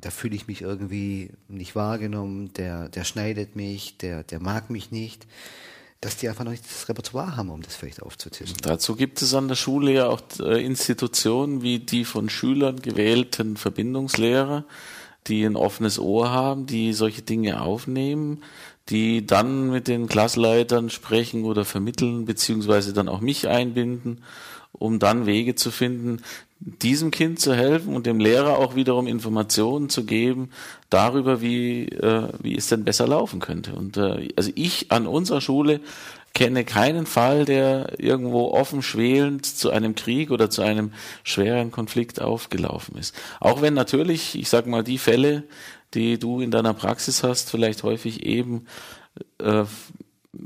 [0.02, 4.92] da fühle ich mich irgendwie nicht wahrgenommen, der, der schneidet mich, der, der mag mich
[4.92, 5.26] nicht
[6.02, 8.58] dass die einfach noch nicht das Repertoire haben, um das vielleicht aufzutischen.
[8.64, 13.56] Dazu gibt es an der Schule ja auch äh, Institutionen wie die von Schülern gewählten
[13.56, 14.66] Verbindungslehrer,
[15.28, 18.42] die ein offenes Ohr haben, die solche Dinge aufnehmen,
[18.90, 24.24] die dann mit den Klassleitern sprechen oder vermitteln, beziehungsweise dann auch mich einbinden,
[24.74, 26.22] um dann Wege zu finden,
[26.60, 30.50] diesem Kind zu helfen und dem Lehrer auch wiederum Informationen zu geben
[30.90, 33.74] darüber, wie, äh, wie es denn besser laufen könnte.
[33.74, 35.82] Und äh, also ich an unserer Schule
[36.34, 42.22] kenne keinen Fall, der irgendwo offen schwelend zu einem Krieg oder zu einem schweren Konflikt
[42.22, 43.16] aufgelaufen ist.
[43.40, 45.44] Auch wenn natürlich, ich sag mal, die Fälle,
[45.94, 48.66] die du in deiner Praxis hast, vielleicht häufig eben
[49.40, 49.66] äh,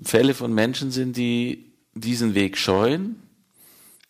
[0.03, 3.21] Fälle von Menschen sind, die diesen Weg scheuen,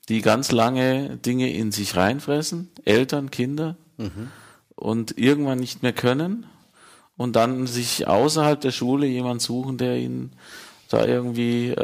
[0.09, 4.29] die ganz lange Dinge in sich reinfressen, Eltern, Kinder, mhm.
[4.75, 6.45] und irgendwann nicht mehr können
[7.17, 10.31] und dann sich außerhalb der Schule jemand suchen, der ihnen
[10.89, 11.75] da irgendwie äh,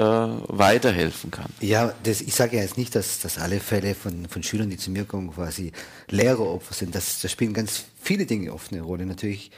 [0.48, 1.52] weiterhelfen kann.
[1.60, 4.78] Ja, das, ich sage ja jetzt nicht, dass, dass alle Fälle von, von Schülern, die
[4.78, 5.72] zu mir kommen, quasi
[6.10, 6.94] Lehreropfer sind.
[6.94, 9.06] Das, das spielen ganz viele Dinge oft eine Rolle.
[9.06, 9.52] Natürlich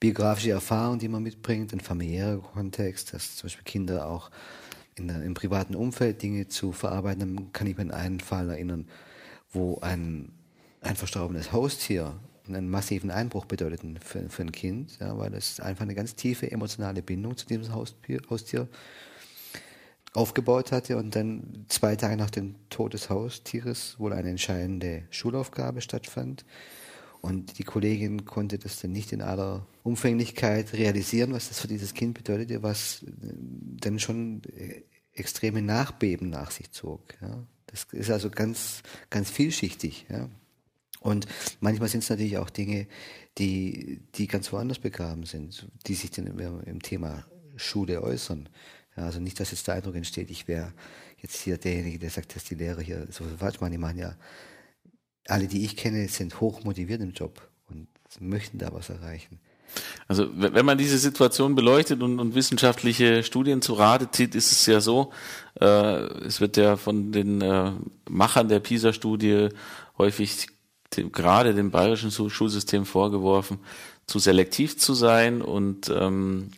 [0.00, 4.30] biografische Erfahrung, die man mitbringt, ein familiärer Kontext, dass zum Beispiel Kinder auch
[4.94, 7.20] in, im privaten Umfeld Dinge zu verarbeiten.
[7.20, 8.86] Dann kann ich mir an einen Fall erinnern,
[9.52, 10.32] wo ein,
[10.80, 12.14] ein verstorbenes Haustier
[12.48, 16.50] einen massiven Einbruch bedeutet für, für ein Kind, ja, weil es einfach eine ganz tiefe
[16.50, 18.68] emotionale Bindung zu diesem Haustier, Haustier
[20.14, 25.80] aufgebaut hatte und dann zwei Tage nach dem Tod des Haustieres wohl eine entscheidende Schulaufgabe
[25.80, 26.44] stattfand.
[27.20, 31.94] Und die Kollegin konnte das dann nicht in aller Umfänglichkeit realisieren, was das für dieses
[31.94, 34.42] Kind bedeutete, was dann schon
[35.12, 37.02] extreme Nachbeben nach sich zog.
[37.20, 37.44] Ja.
[37.66, 40.06] Das ist also ganz, ganz vielschichtig.
[40.08, 40.28] Ja.
[41.00, 41.26] Und
[41.60, 42.86] manchmal sind es natürlich auch Dinge,
[43.38, 47.24] die, die ganz woanders begraben sind, die sich dann im, im Thema
[47.56, 48.48] Schule äußern.
[48.96, 50.72] Ja, also nicht, dass jetzt der Eindruck entsteht, ich wäre
[51.18, 53.72] jetzt hier derjenige, der sagt, dass die Lehrer hier so falsch machen.
[53.72, 54.16] Die machen ja,
[55.26, 57.88] alle, die ich kenne, sind hoch motiviert im Job und
[58.20, 59.40] möchten da was erreichen.
[60.06, 64.64] Also wenn man diese Situation beleuchtet und, und wissenschaftliche Studien zu Rate zieht, ist es
[64.64, 65.12] ja so,
[65.60, 65.66] äh,
[66.24, 67.72] es wird ja von den äh,
[68.08, 69.50] Machern der PISA-Studie
[69.98, 70.46] häufig
[70.90, 73.58] gerade dem bayerischen Schulsystem vorgeworfen,
[74.06, 76.50] zu selektiv zu sein und ähm,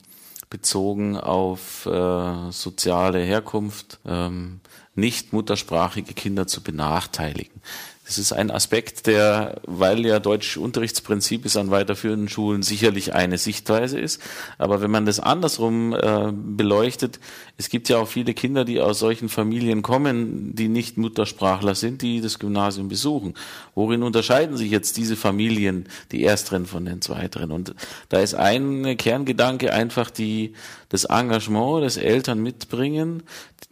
[0.50, 4.60] bezogen auf äh, soziale Herkunft ähm,
[4.94, 7.62] nicht muttersprachige Kinder zu benachteiligen.
[8.11, 13.38] Das ist ein Aspekt, der, weil ja deutsches Unterrichtsprinzip ist an weiterführenden Schulen sicherlich eine
[13.38, 14.20] Sichtweise ist.
[14.59, 17.20] Aber wenn man das andersrum äh, beleuchtet,
[17.57, 22.03] es gibt ja auch viele Kinder, die aus solchen Familien kommen, die nicht Muttersprachler sind,
[22.03, 23.35] die das Gymnasium besuchen.
[23.77, 27.53] Worin unterscheiden sich jetzt diese Familien, die ersteren von den zweiteren?
[27.53, 27.77] Und
[28.09, 30.55] da ist ein Kerngedanke einfach die,
[30.88, 33.23] das Engagement des Eltern mitbringen,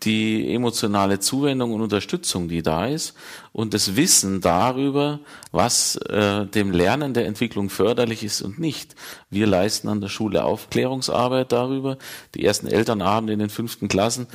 [0.05, 3.15] die emotionale Zuwendung und Unterstützung, die da ist
[3.53, 5.21] und das Wissen darüber,
[5.53, 8.95] was äh, dem Lernen der Entwicklung förderlich ist und nicht.
[9.31, 11.99] Wir leisten an der Schule Aufklärungsarbeit darüber.
[12.35, 14.27] Die ersten Elternabende in den fünften Klassen,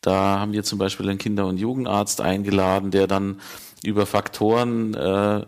[0.00, 3.40] da haben wir zum Beispiel einen Kinder- und Jugendarzt eingeladen, der dann
[3.82, 5.44] über Faktoren äh,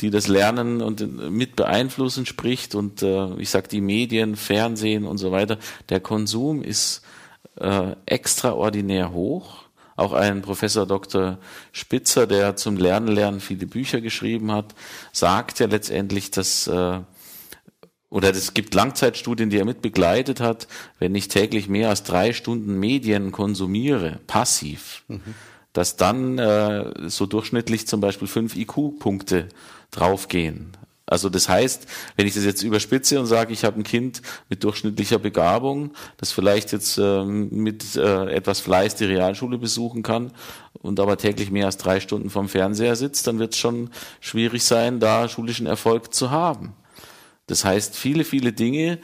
[0.00, 5.18] die das Lernen und mit beeinflussen spricht und äh, ich sag die Medien, Fernsehen und
[5.18, 5.58] so weiter.
[5.88, 7.02] Der Konsum ist
[7.56, 9.63] äh, extraordinär hoch.
[9.96, 11.38] Auch ein Professor Dr.
[11.72, 14.74] Spitzer, der zum Lernen lernen viele Bücher geschrieben hat,
[15.12, 17.00] sagt ja letztendlich, dass äh,
[18.14, 20.68] oder es gibt Langzeitstudien, die er mit begleitet hat,
[21.00, 25.34] wenn ich täglich mehr als drei Stunden Medien konsumiere, passiv, mhm.
[25.72, 29.48] dass dann äh, so durchschnittlich zum Beispiel fünf IQ-Punkte
[29.90, 30.76] draufgehen.
[31.06, 31.86] Also das heißt,
[32.16, 36.32] wenn ich das jetzt überspitze und sage, ich habe ein Kind mit durchschnittlicher Begabung, das
[36.32, 40.32] vielleicht jetzt ähm, mit äh, etwas Fleiß die Realschule besuchen kann
[40.72, 43.90] und aber täglich mehr als drei Stunden vom Fernseher sitzt, dann wird es schon
[44.20, 46.74] schwierig sein, da schulischen Erfolg zu haben.
[47.46, 48.98] Das heißt, viele, viele Dinge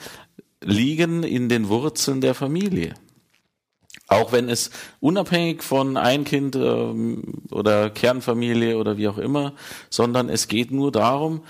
[0.62, 2.94] liegen in den Wurzeln der Familie.
[4.10, 9.54] Auch wenn es unabhängig von ein Kind ähm, oder Kernfamilie oder wie auch immer,
[9.88, 11.42] sondern es geht nur darum,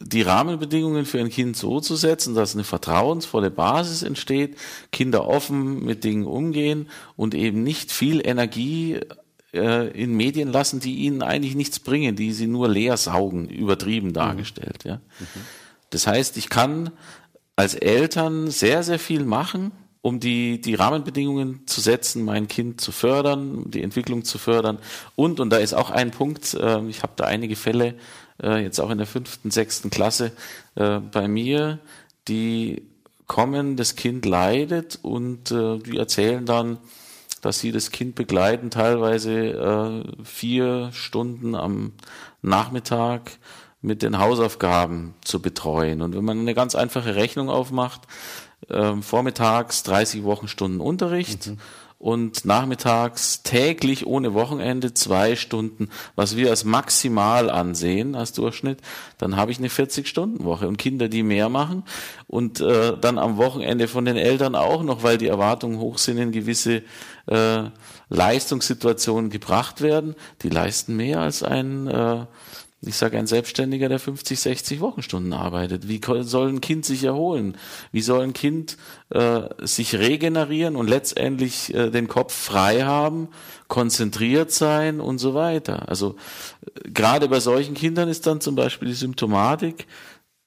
[0.00, 4.56] die Rahmenbedingungen für ein Kind so zu setzen, dass eine vertrauensvolle Basis entsteht,
[4.92, 9.00] Kinder offen mit Dingen umgehen und eben nicht viel Energie
[9.52, 14.08] äh, in Medien lassen, die ihnen eigentlich nichts bringen, die sie nur leer saugen, übertrieben
[14.08, 14.14] mhm.
[14.14, 14.84] dargestellt.
[14.84, 14.96] Ja.
[14.96, 15.40] Mhm.
[15.90, 16.90] Das heißt, ich kann
[17.56, 19.70] als Eltern sehr, sehr viel machen,
[20.02, 24.78] um die, die Rahmenbedingungen zu setzen, mein Kind zu fördern, die Entwicklung zu fördern.
[25.16, 27.94] Und, und da ist auch ein Punkt, äh, ich habe da einige Fälle,
[28.42, 30.32] äh, jetzt auch in der fünften, sechsten Klasse
[30.74, 31.78] äh, bei mir,
[32.28, 32.82] die
[33.26, 36.78] kommen, das Kind leidet und äh, die erzählen dann,
[37.40, 41.92] dass sie das Kind begleiten, teilweise äh, vier Stunden am
[42.42, 43.32] Nachmittag
[43.82, 46.00] mit den Hausaufgaben zu betreuen.
[46.00, 48.02] Und wenn man eine ganz einfache Rechnung aufmacht,
[48.70, 51.58] ähm, vormittags 30 Wochenstunden Unterricht mhm.
[52.04, 58.80] Und nachmittags täglich ohne Wochenende zwei Stunden, was wir als maximal ansehen als Durchschnitt,
[59.16, 60.68] dann habe ich eine 40-Stunden-Woche.
[60.68, 61.82] Und Kinder, die mehr machen
[62.26, 66.18] und äh, dann am Wochenende von den Eltern auch noch, weil die Erwartungen hoch sind,
[66.18, 66.82] in gewisse
[67.24, 67.62] äh,
[68.10, 72.26] Leistungssituationen gebracht werden, die leisten mehr als ein äh,
[72.86, 75.88] ich sage, ein Selbstständiger, der 50, 60 Wochenstunden arbeitet.
[75.88, 77.56] Wie soll ein Kind sich erholen?
[77.92, 78.76] Wie soll ein Kind
[79.10, 83.28] äh, sich regenerieren und letztendlich äh, den Kopf frei haben,
[83.68, 85.88] konzentriert sein und so weiter?
[85.88, 86.16] Also
[86.62, 89.86] äh, gerade bei solchen Kindern ist dann zum Beispiel die Symptomatik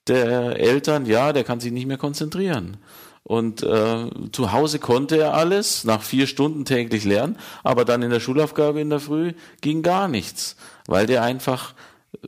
[0.08, 2.78] der Eltern, ja, der kann sich nicht mehr konzentrieren.
[3.24, 8.10] Und äh, zu Hause konnte er alles, nach vier Stunden täglich lernen, aber dann in
[8.10, 10.56] der Schulaufgabe in der Früh ging gar nichts,
[10.88, 11.74] weil der einfach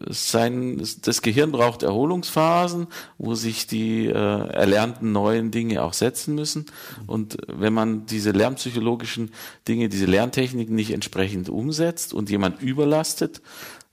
[0.07, 2.87] sein, das Gehirn braucht Erholungsphasen,
[3.17, 6.65] wo sich die äh, erlernten neuen Dinge auch setzen müssen.
[7.07, 9.31] Und wenn man diese lernpsychologischen
[9.67, 13.41] Dinge, diese Lerntechniken nicht entsprechend umsetzt und jemand überlastet,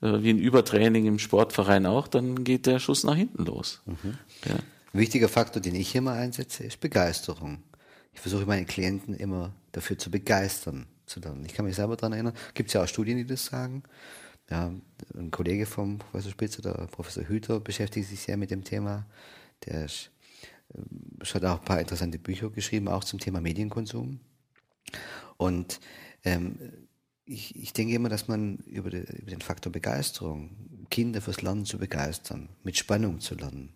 [0.02, 3.80] äh, wie ein Übertraining im Sportverein auch, dann geht der Schuss nach hinten los.
[3.86, 4.18] Mhm.
[4.44, 4.54] Ja.
[4.92, 7.58] Ein wichtiger Faktor, den ich mal einsetze, ist Begeisterung.
[8.12, 11.44] Ich versuche meine Klienten immer dafür zu begeistern, zu lernen.
[11.46, 13.82] Ich kann mich selber daran erinnern, gibt es ja auch Studien, die das sagen
[14.50, 14.72] ja,
[15.16, 19.06] ein Kollege vom Professor Spitzer, der Professor Hüter, beschäftigt sich sehr mit dem Thema.
[19.64, 20.10] Der ist,
[20.74, 24.20] äh, hat auch ein paar interessante Bücher geschrieben, auch zum Thema Medienkonsum.
[25.36, 25.80] Und
[26.24, 26.58] ähm,
[27.24, 30.50] ich, ich denke immer, dass man über, die, über den Faktor Begeisterung,
[30.90, 33.74] Kinder fürs Lernen zu begeistern, mit Spannung zu lernen,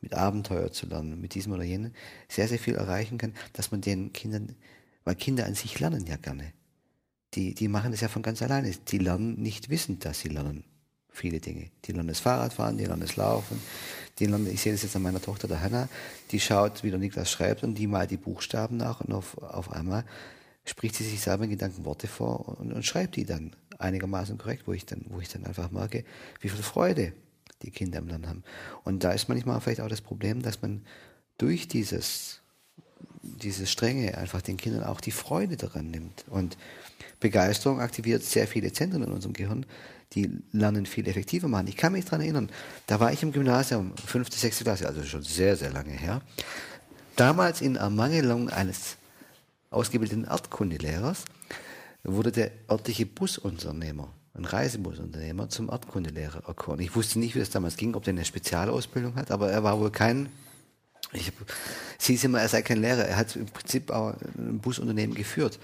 [0.00, 1.92] mit Abenteuer zu lernen, mit diesem oder jenem,
[2.28, 4.56] sehr, sehr viel erreichen kann, dass man den Kindern,
[5.04, 6.54] weil Kinder an sich lernen ja gerne
[7.34, 8.70] die, die machen das ja von ganz alleine.
[8.70, 10.64] Die lernen nicht wissend, dass sie lernen.
[11.10, 11.70] Viele Dinge.
[11.84, 13.60] Die lernen das Fahrradfahren, die lernen das Laufen.
[14.18, 15.88] Die lernen, ich sehe das jetzt an meiner Tochter, der Hanna,
[16.30, 19.72] die schaut, wie der Niklas schreibt und die malt die Buchstaben nach und auf, auf
[19.72, 20.04] einmal
[20.64, 24.66] spricht sie sich selber in Gedanken Worte vor und, und schreibt die dann einigermaßen korrekt,
[24.66, 26.04] wo ich dann, wo ich dann einfach merke,
[26.40, 27.12] wie viel Freude
[27.62, 28.44] die Kinder im Lernen haben.
[28.84, 30.84] Und da ist manchmal vielleicht auch das Problem, dass man
[31.38, 32.40] durch dieses,
[33.22, 36.24] dieses Strenge einfach den Kindern auch die Freude daran nimmt.
[36.28, 36.56] Und
[37.20, 39.66] Begeisterung aktiviert sehr viele Zentren in unserem Gehirn,
[40.12, 41.66] die Lernen viel effektiver machen.
[41.66, 42.50] Ich kann mich daran erinnern,
[42.86, 46.22] da war ich im Gymnasium, fünfte, sechste Klasse, also schon sehr, sehr lange her.
[47.16, 48.96] Damals in Ermangelung eines
[49.70, 51.24] ausgebildeten Erdkundelehrers
[52.04, 56.80] wurde der örtliche Busunternehmer, ein Reisebusunternehmer, zum Erdkundelehrer erkoren.
[56.80, 59.78] Ich wusste nicht, wie das damals ging, ob der eine Spezialausbildung hat, aber er war
[59.78, 60.28] wohl kein,
[61.12, 61.32] ich,
[62.08, 65.58] ist immer, er sei kein Lehrer, er hat im Prinzip auch ein Busunternehmen geführt.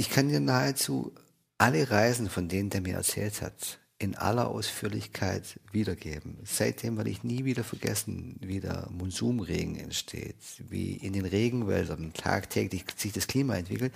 [0.00, 1.12] Ich kann dir nahezu
[1.58, 6.38] alle Reisen, von denen der mir erzählt hat, in aller Ausführlichkeit wiedergeben.
[6.42, 10.36] Seitdem werde ich nie wieder vergessen, wie der Monsumregen entsteht,
[10.70, 13.92] wie in den Regenwäldern tagtäglich sich das Klima entwickelt,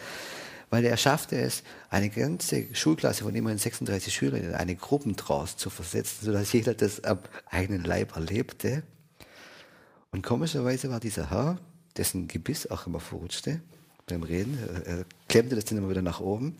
[0.68, 5.70] weil er schaffte es, eine ganze Schulklasse von immerhin 36 Schülern in eine Gruppentrance zu
[5.70, 8.82] versetzen, sodass jeder das am eigenen Leib erlebte.
[10.10, 11.58] Und komischerweise war dieser Herr,
[11.96, 13.62] dessen Gebiss auch immer verrutschte,
[14.06, 14.58] beim Reden.
[14.84, 16.56] Er klemmte das dann immer wieder nach oben.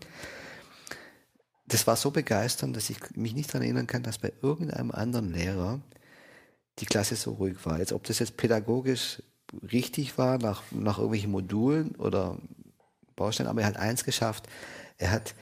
[1.67, 5.33] Das war so begeisternd, dass ich mich nicht daran erinnern kann, dass bei irgendeinem anderen
[5.33, 5.81] Lehrer
[6.79, 7.79] die Klasse so ruhig war.
[7.79, 9.21] Jetzt, ob das jetzt pädagogisch
[9.71, 12.37] richtig war, nach, nach irgendwelchen Modulen oder
[13.15, 14.47] Bausteinen, aber er hat eins geschafft.
[14.97, 15.33] Er hat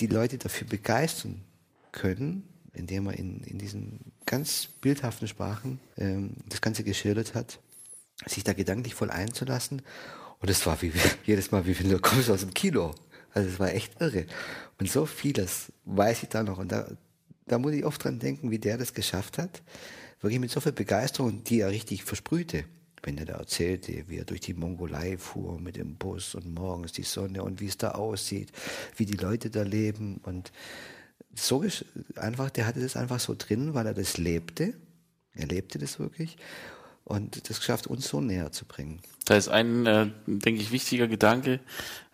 [0.00, 1.44] die Leute dafür begeistern
[1.90, 7.58] können, indem er in, in diesen ganz bildhaften Sprachen ähm, das Ganze geschildert hat,
[8.26, 9.82] sich da gedanklich voll einzulassen
[10.42, 10.92] und es war wie,
[11.24, 12.94] jedes Mal, wie wenn du kommst aus dem Kino.
[13.32, 14.26] Also es war echt irre.
[14.78, 16.58] Und so vieles weiß ich da noch.
[16.58, 16.86] Und da,
[17.46, 19.62] da muss ich oft dran denken, wie der das geschafft hat.
[20.20, 22.64] Wirklich mit so viel Begeisterung, die er richtig versprühte.
[23.02, 26.92] Wenn er da erzählte, wie er durch die Mongolei fuhr mit dem Bus und morgens
[26.92, 28.52] die Sonne und wie es da aussieht,
[28.96, 30.20] wie die Leute da leben.
[30.24, 30.52] Und
[31.34, 31.64] so
[32.16, 34.74] einfach, der hatte das einfach so drin, weil er das lebte.
[35.34, 36.36] Er lebte das wirklich
[37.04, 39.00] und das geschafft, uns so näher zu bringen.
[39.24, 41.60] Da ist ein, äh, denke ich, wichtiger Gedanke.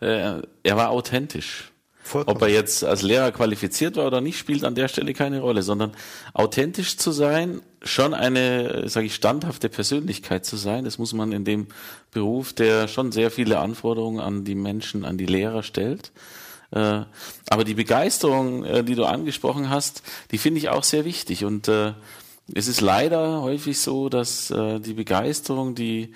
[0.01, 1.73] Äh, er war authentisch.
[2.03, 2.37] Vollkommen.
[2.37, 5.63] Ob er jetzt als Lehrer qualifiziert war oder nicht, spielt an der Stelle keine Rolle,
[5.63, 5.93] sondern
[6.33, 11.45] authentisch zu sein, schon eine, sage ich, standhafte Persönlichkeit zu sein, das muss man in
[11.45, 11.67] dem
[12.11, 16.13] Beruf, der schon sehr viele Anforderungen an die Menschen, an die Lehrer stellt.
[16.71, 17.03] Äh,
[17.51, 21.69] aber die Begeisterung, äh, die du angesprochen hast, die finde ich auch sehr wichtig und
[21.69, 21.93] äh,
[22.55, 26.13] es ist leider häufig so, dass äh, die Begeisterung, die,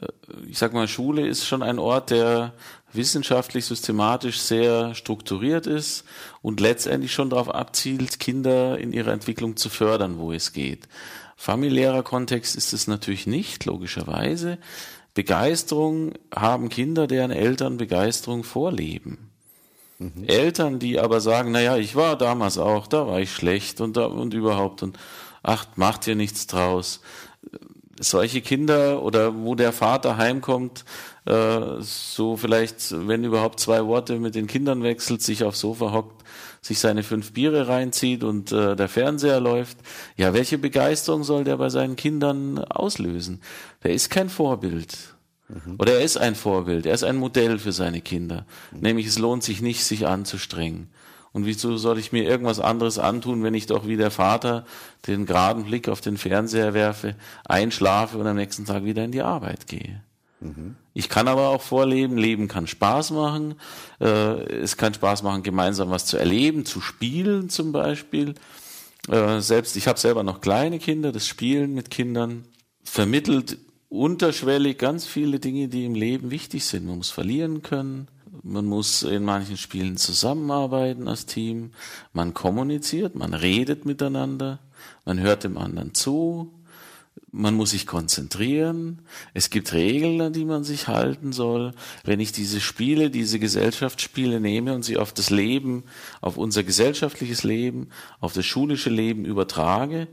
[0.00, 0.06] äh,
[0.48, 2.54] ich sag mal, Schule ist schon ein Ort, der
[2.92, 6.04] wissenschaftlich, systematisch sehr strukturiert ist
[6.42, 10.88] und letztendlich schon darauf abzielt, Kinder in ihrer Entwicklung zu fördern, wo es geht.
[11.36, 14.58] Familiärer Kontext ist es natürlich nicht, logischerweise.
[15.14, 19.30] Begeisterung haben Kinder, deren Eltern Begeisterung vorleben.
[19.98, 20.24] Mhm.
[20.26, 24.06] Eltern, die aber sagen, naja, ich war damals auch, da war ich schlecht und, da,
[24.06, 24.98] und überhaupt und
[25.44, 27.00] ach, macht ihr nichts draus.
[28.00, 30.84] Solche Kinder oder wo der Vater heimkommt,
[31.26, 36.24] äh, so vielleicht, wenn überhaupt zwei Worte mit den Kindern wechselt, sich aufs Sofa hockt,
[36.60, 39.78] sich seine fünf Biere reinzieht und äh, der Fernseher läuft.
[40.16, 43.40] Ja, welche Begeisterung soll der bei seinen Kindern auslösen?
[43.84, 45.14] Der ist kein Vorbild.
[45.48, 45.76] Mhm.
[45.78, 48.46] Oder er ist ein Vorbild, er ist ein Modell für seine Kinder.
[48.72, 48.80] Mhm.
[48.80, 50.88] Nämlich es lohnt sich nicht, sich anzustrengen.
[51.34, 54.64] Und wieso soll ich mir irgendwas anderes antun, wenn ich doch wie der Vater
[55.08, 59.22] den geraden Blick auf den Fernseher werfe, einschlafe und am nächsten Tag wieder in die
[59.22, 60.00] Arbeit gehe?
[60.40, 60.76] Mhm.
[60.92, 63.56] Ich kann aber auch vorleben, Leben kann Spaß machen.
[64.00, 68.36] Äh, es kann Spaß machen, gemeinsam was zu erleben, zu spielen zum Beispiel.
[69.08, 72.44] Äh, selbst ich habe selber noch kleine Kinder, das Spielen mit Kindern
[72.84, 73.58] vermittelt
[73.88, 76.86] unterschwellig ganz viele Dinge, die im Leben wichtig sind.
[76.86, 78.08] Man muss verlieren können.
[78.42, 81.70] Man muss in manchen Spielen zusammenarbeiten als Team.
[82.12, 84.58] Man kommuniziert, man redet miteinander,
[85.04, 86.52] man hört dem anderen zu,
[87.30, 89.00] man muss sich konzentrieren.
[89.34, 91.74] Es gibt Regeln, an die man sich halten soll.
[92.04, 95.82] Wenn ich diese Spiele, diese Gesellschaftsspiele nehme und sie auf das Leben,
[96.20, 97.88] auf unser gesellschaftliches Leben,
[98.20, 100.06] auf das schulische Leben übertrage,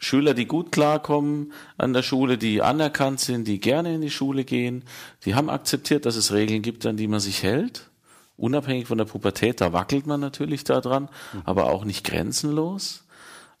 [0.00, 4.44] Schüler, die gut klarkommen an der Schule, die anerkannt sind, die gerne in die Schule
[4.44, 4.82] gehen,
[5.24, 7.90] die haben akzeptiert, dass es Regeln gibt, an die man sich hält.
[8.36, 11.42] Unabhängig von der Pubertät, da wackelt man natürlich daran, mhm.
[11.44, 13.04] aber auch nicht grenzenlos.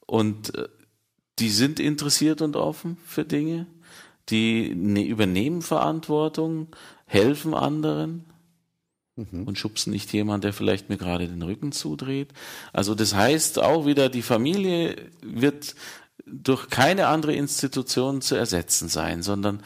[0.06, 0.68] Und äh,
[1.38, 3.66] die sind interessiert und offen für Dinge,
[4.30, 6.68] die ne, übernehmen Verantwortung,
[7.04, 8.24] helfen anderen
[9.16, 9.44] mhm.
[9.44, 12.32] und schubsen nicht jemand, der vielleicht mir gerade den Rücken zudreht.
[12.72, 15.74] Also das heißt auch wieder, die Familie wird
[16.32, 19.62] durch keine andere Institution zu ersetzen sein, sondern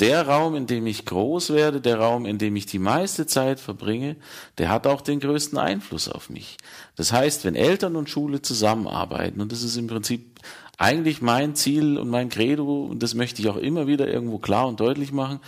[0.00, 3.58] der Raum, in dem ich groß werde, der Raum, in dem ich die meiste Zeit
[3.58, 4.16] verbringe,
[4.58, 6.58] der hat auch den größten Einfluss auf mich.
[6.96, 10.38] Das heißt, wenn Eltern und Schule zusammenarbeiten, und das ist im Prinzip
[10.76, 14.68] eigentlich mein Ziel und mein Credo, und das möchte ich auch immer wieder irgendwo klar
[14.68, 15.40] und deutlich machen,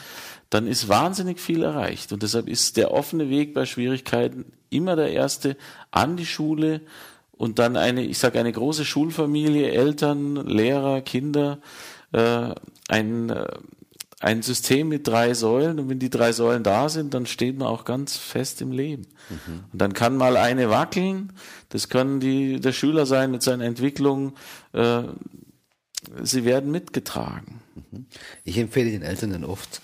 [0.49, 2.13] dann ist wahnsinnig viel erreicht.
[2.13, 5.59] Und deshalb ist der offene Weg bei Schwierigkeiten immer der erste
[5.91, 6.81] an die Schule,
[7.39, 11.61] und dann eine, ich sage eine große Schulfamilie, Eltern, Lehrer, Kinder,
[12.13, 12.53] äh,
[12.89, 13.47] ein, äh,
[14.21, 17.69] ein System mit drei Säulen und wenn die drei Säulen da sind, dann steht man
[17.69, 19.07] auch ganz fest im Leben.
[19.31, 19.65] Mhm.
[19.73, 21.33] Und dann kann mal eine wackeln,
[21.69, 24.35] das können die der Schüler sein mit seiner Entwicklung,
[24.73, 25.03] äh,
[26.23, 27.61] sie werden mitgetragen.
[27.77, 28.07] Mhm.
[28.43, 29.81] Ich empfehle den Eltern dann oft,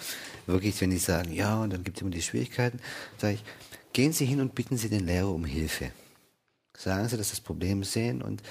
[0.46, 2.80] wirklich, wenn die sagen, ja, und dann gibt es immer die Schwierigkeiten,
[3.16, 3.44] sage ich,
[3.92, 5.92] gehen Sie hin und bitten Sie den Lehrer um Hilfe.
[6.76, 8.42] Sagen Sie, dass Sie das Problem sehen und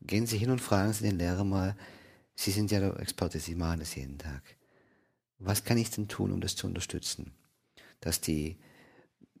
[0.00, 1.76] gehen Sie hin und fragen Sie den Lehrer mal,
[2.34, 4.42] Sie sind ja der Experte, Sie machen das jeden Tag.
[5.38, 7.32] Was kann ich denn tun, um das zu unterstützen?
[8.00, 8.56] Dass die,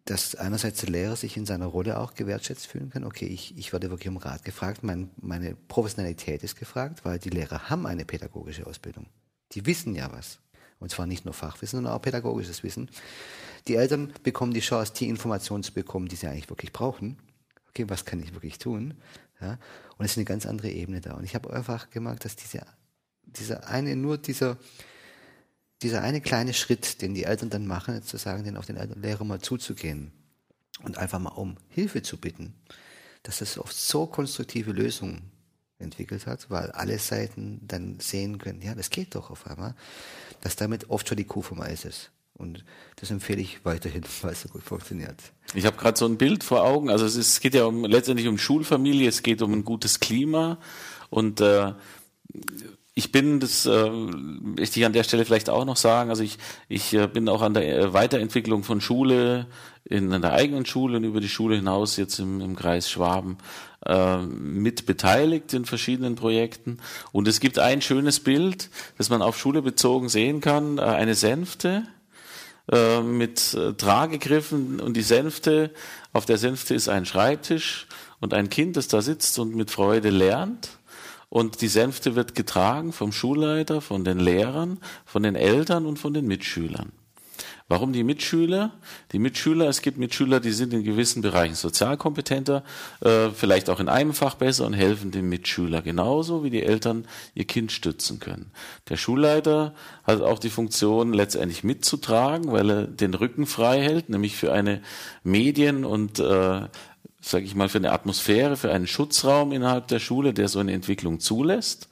[0.04, 3.04] dass einerseits der Lehrer sich in seiner Rolle auch gewertschätzt fühlen kann.
[3.04, 7.30] Okay, ich, ich werde wirklich um Rat gefragt, mein, meine Professionalität ist gefragt, weil die
[7.30, 9.06] Lehrer haben eine pädagogische Ausbildung.
[9.52, 10.38] Die wissen ja was.
[10.78, 12.90] Und zwar nicht nur Fachwissen, sondern auch pädagogisches Wissen.
[13.68, 17.16] Die Eltern bekommen die Chance, die Informationen zu bekommen, die sie eigentlich wirklich brauchen
[17.72, 18.94] okay, was kann ich wirklich tun?
[19.40, 19.58] Ja?
[19.96, 21.14] Und es ist eine ganz andere Ebene da.
[21.14, 22.64] Und ich habe einfach gemerkt, dass diese,
[23.24, 24.58] dieser eine, nur dieser,
[25.80, 29.24] dieser eine kleine Schritt, den die Eltern dann machen, zu sagen, den auf den Lehrer
[29.24, 30.12] mal zuzugehen
[30.82, 32.54] und einfach mal um Hilfe zu bitten,
[33.22, 35.30] dass das oft so konstruktive Lösungen
[35.78, 39.74] entwickelt hat, weil alle Seiten dann sehen können, ja, das geht doch auf einmal,
[40.42, 42.10] dass damit oft schon die Kuh vom Eis ist.
[42.34, 42.64] Und
[42.96, 45.16] das empfehle ich weiterhin, weil es so gut funktioniert.
[45.54, 46.90] Ich habe gerade so ein Bild vor Augen.
[46.90, 50.00] Also es, ist, es geht ja um, letztendlich um Schulfamilie, es geht um ein gutes
[50.00, 50.58] Klima.
[51.10, 51.72] Und äh,
[52.94, 56.38] ich bin, das äh, möchte ich an der Stelle vielleicht auch noch sagen, also ich,
[56.68, 59.46] ich äh, bin auch an der äh, Weiterentwicklung von Schule
[59.84, 63.38] in, in der eigenen Schule und über die Schule hinaus jetzt im, im Kreis Schwaben
[63.86, 66.78] äh, mit beteiligt in verschiedenen Projekten.
[67.12, 68.68] Und es gibt ein schönes Bild,
[68.98, 71.84] das man auf Schule bezogen sehen kann, äh, eine Sänfte
[72.70, 75.72] äh, mit äh, Tragegriffen und die Sänfte,
[76.12, 77.88] auf der Sänfte ist ein Schreibtisch
[78.20, 80.78] und ein Kind, das da sitzt und mit Freude lernt.
[81.28, 86.12] Und die Sänfte wird getragen vom Schulleiter, von den Lehrern, von den Eltern und von
[86.12, 86.92] den Mitschülern.
[87.72, 88.70] Warum die Mitschüler?
[89.12, 92.64] Die Mitschüler, es gibt Mitschüler, die sind in gewissen Bereichen sozialkompetenter,
[93.00, 97.06] äh, vielleicht auch in einem Fach besser und helfen dem Mitschüler genauso, wie die Eltern
[97.34, 98.50] ihr Kind stützen können.
[98.90, 99.72] Der Schulleiter
[100.04, 104.82] hat auch die Funktion, letztendlich mitzutragen, weil er den Rücken frei hält, nämlich für eine
[105.24, 106.68] Medien- und äh,
[107.22, 110.72] sage ich mal, für eine Atmosphäre, für einen Schutzraum innerhalb der Schule, der so eine
[110.72, 111.88] Entwicklung zulässt.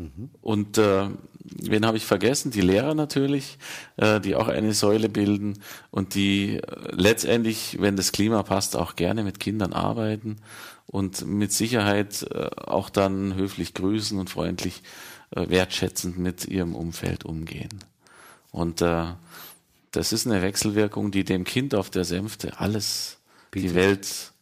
[0.00, 0.30] Mhm.
[0.40, 1.08] Und äh,
[1.44, 2.50] wen habe ich vergessen?
[2.50, 3.58] Die Lehrer natürlich,
[3.98, 5.58] äh, die auch eine Säule bilden
[5.90, 10.38] und die äh, letztendlich, wenn das Klima passt, auch gerne mit Kindern arbeiten
[10.86, 14.82] und mit Sicherheit äh, auch dann höflich grüßen und freundlich
[15.36, 17.84] äh, wertschätzend mit ihrem Umfeld umgehen.
[18.52, 19.04] Und äh,
[19.90, 23.18] das ist eine Wechselwirkung, die dem Kind auf der Sänfte alles,
[23.50, 23.70] bietet.
[23.70, 24.32] die Welt,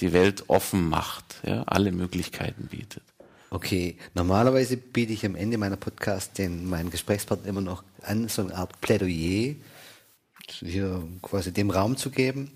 [0.00, 3.04] die Welt offen macht, ja, alle Möglichkeiten bietet.
[3.48, 8.42] Okay, normalerweise biete ich am Ende meiner Podcast den meinen Gesprächspartner immer noch an, so
[8.42, 9.54] eine Art Plädoyer
[10.60, 12.50] hier quasi dem Raum zu geben.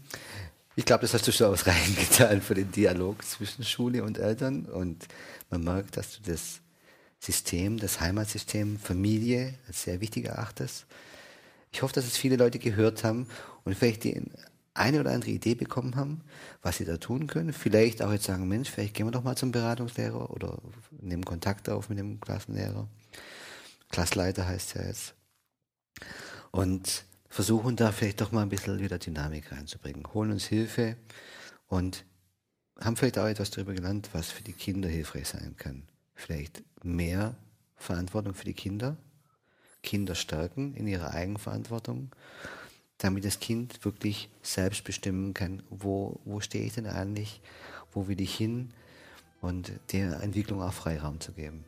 [0.74, 4.66] Ich glaube, das hast du schon ausreichend getan für den Dialog zwischen Schule und Eltern
[4.66, 5.06] und
[5.48, 6.60] man merkt, dass du das
[7.20, 10.86] System, das Heimatsystem Familie als sehr wichtig erachtest.
[11.72, 13.28] Ich hoffe, dass es viele Leute gehört haben
[13.64, 14.20] und vielleicht die
[14.74, 16.22] eine oder andere Idee bekommen haben,
[16.62, 17.52] was sie da tun können.
[17.52, 20.58] Vielleicht auch jetzt sagen, Mensch, vielleicht gehen wir doch mal zum Beratungslehrer oder
[21.00, 22.88] nehmen Kontakt auf mit dem Klassenlehrer.
[23.90, 25.14] Klassleiter heißt ja jetzt.
[26.52, 30.04] Und versuchen da vielleicht doch mal ein bisschen wieder Dynamik reinzubringen.
[30.14, 30.96] Holen uns Hilfe
[31.68, 32.04] und
[32.80, 35.84] haben vielleicht auch etwas darüber gelernt, was für die Kinder hilfreich sein kann.
[36.14, 37.36] Vielleicht mehr
[37.76, 38.96] Verantwortung für die Kinder,
[39.82, 42.10] Kinder stärken in ihrer Eigenverantwortung
[43.00, 47.40] damit das Kind wirklich selbst bestimmen kann, wo, wo stehe ich denn eigentlich,
[47.92, 48.70] wo will ich hin
[49.40, 51.64] und der Entwicklung auch Freiraum zu geben.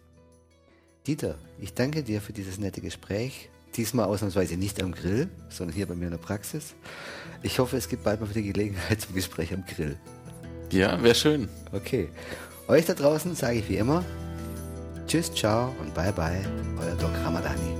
[1.06, 3.48] Dieter, ich danke dir für dieses nette Gespräch.
[3.74, 6.74] Diesmal ausnahmsweise nicht am Grill, sondern hier bei mir in der Praxis.
[7.42, 9.96] Ich hoffe, es gibt bald mal wieder Gelegenheit zum Gespräch am Grill.
[10.70, 11.48] Ja, wäre schön.
[11.72, 12.08] Okay.
[12.68, 14.04] Euch da draußen sage ich wie immer
[15.06, 16.40] Tschüss, ciao und bye bye,
[16.78, 17.71] euer Doc Ramadan.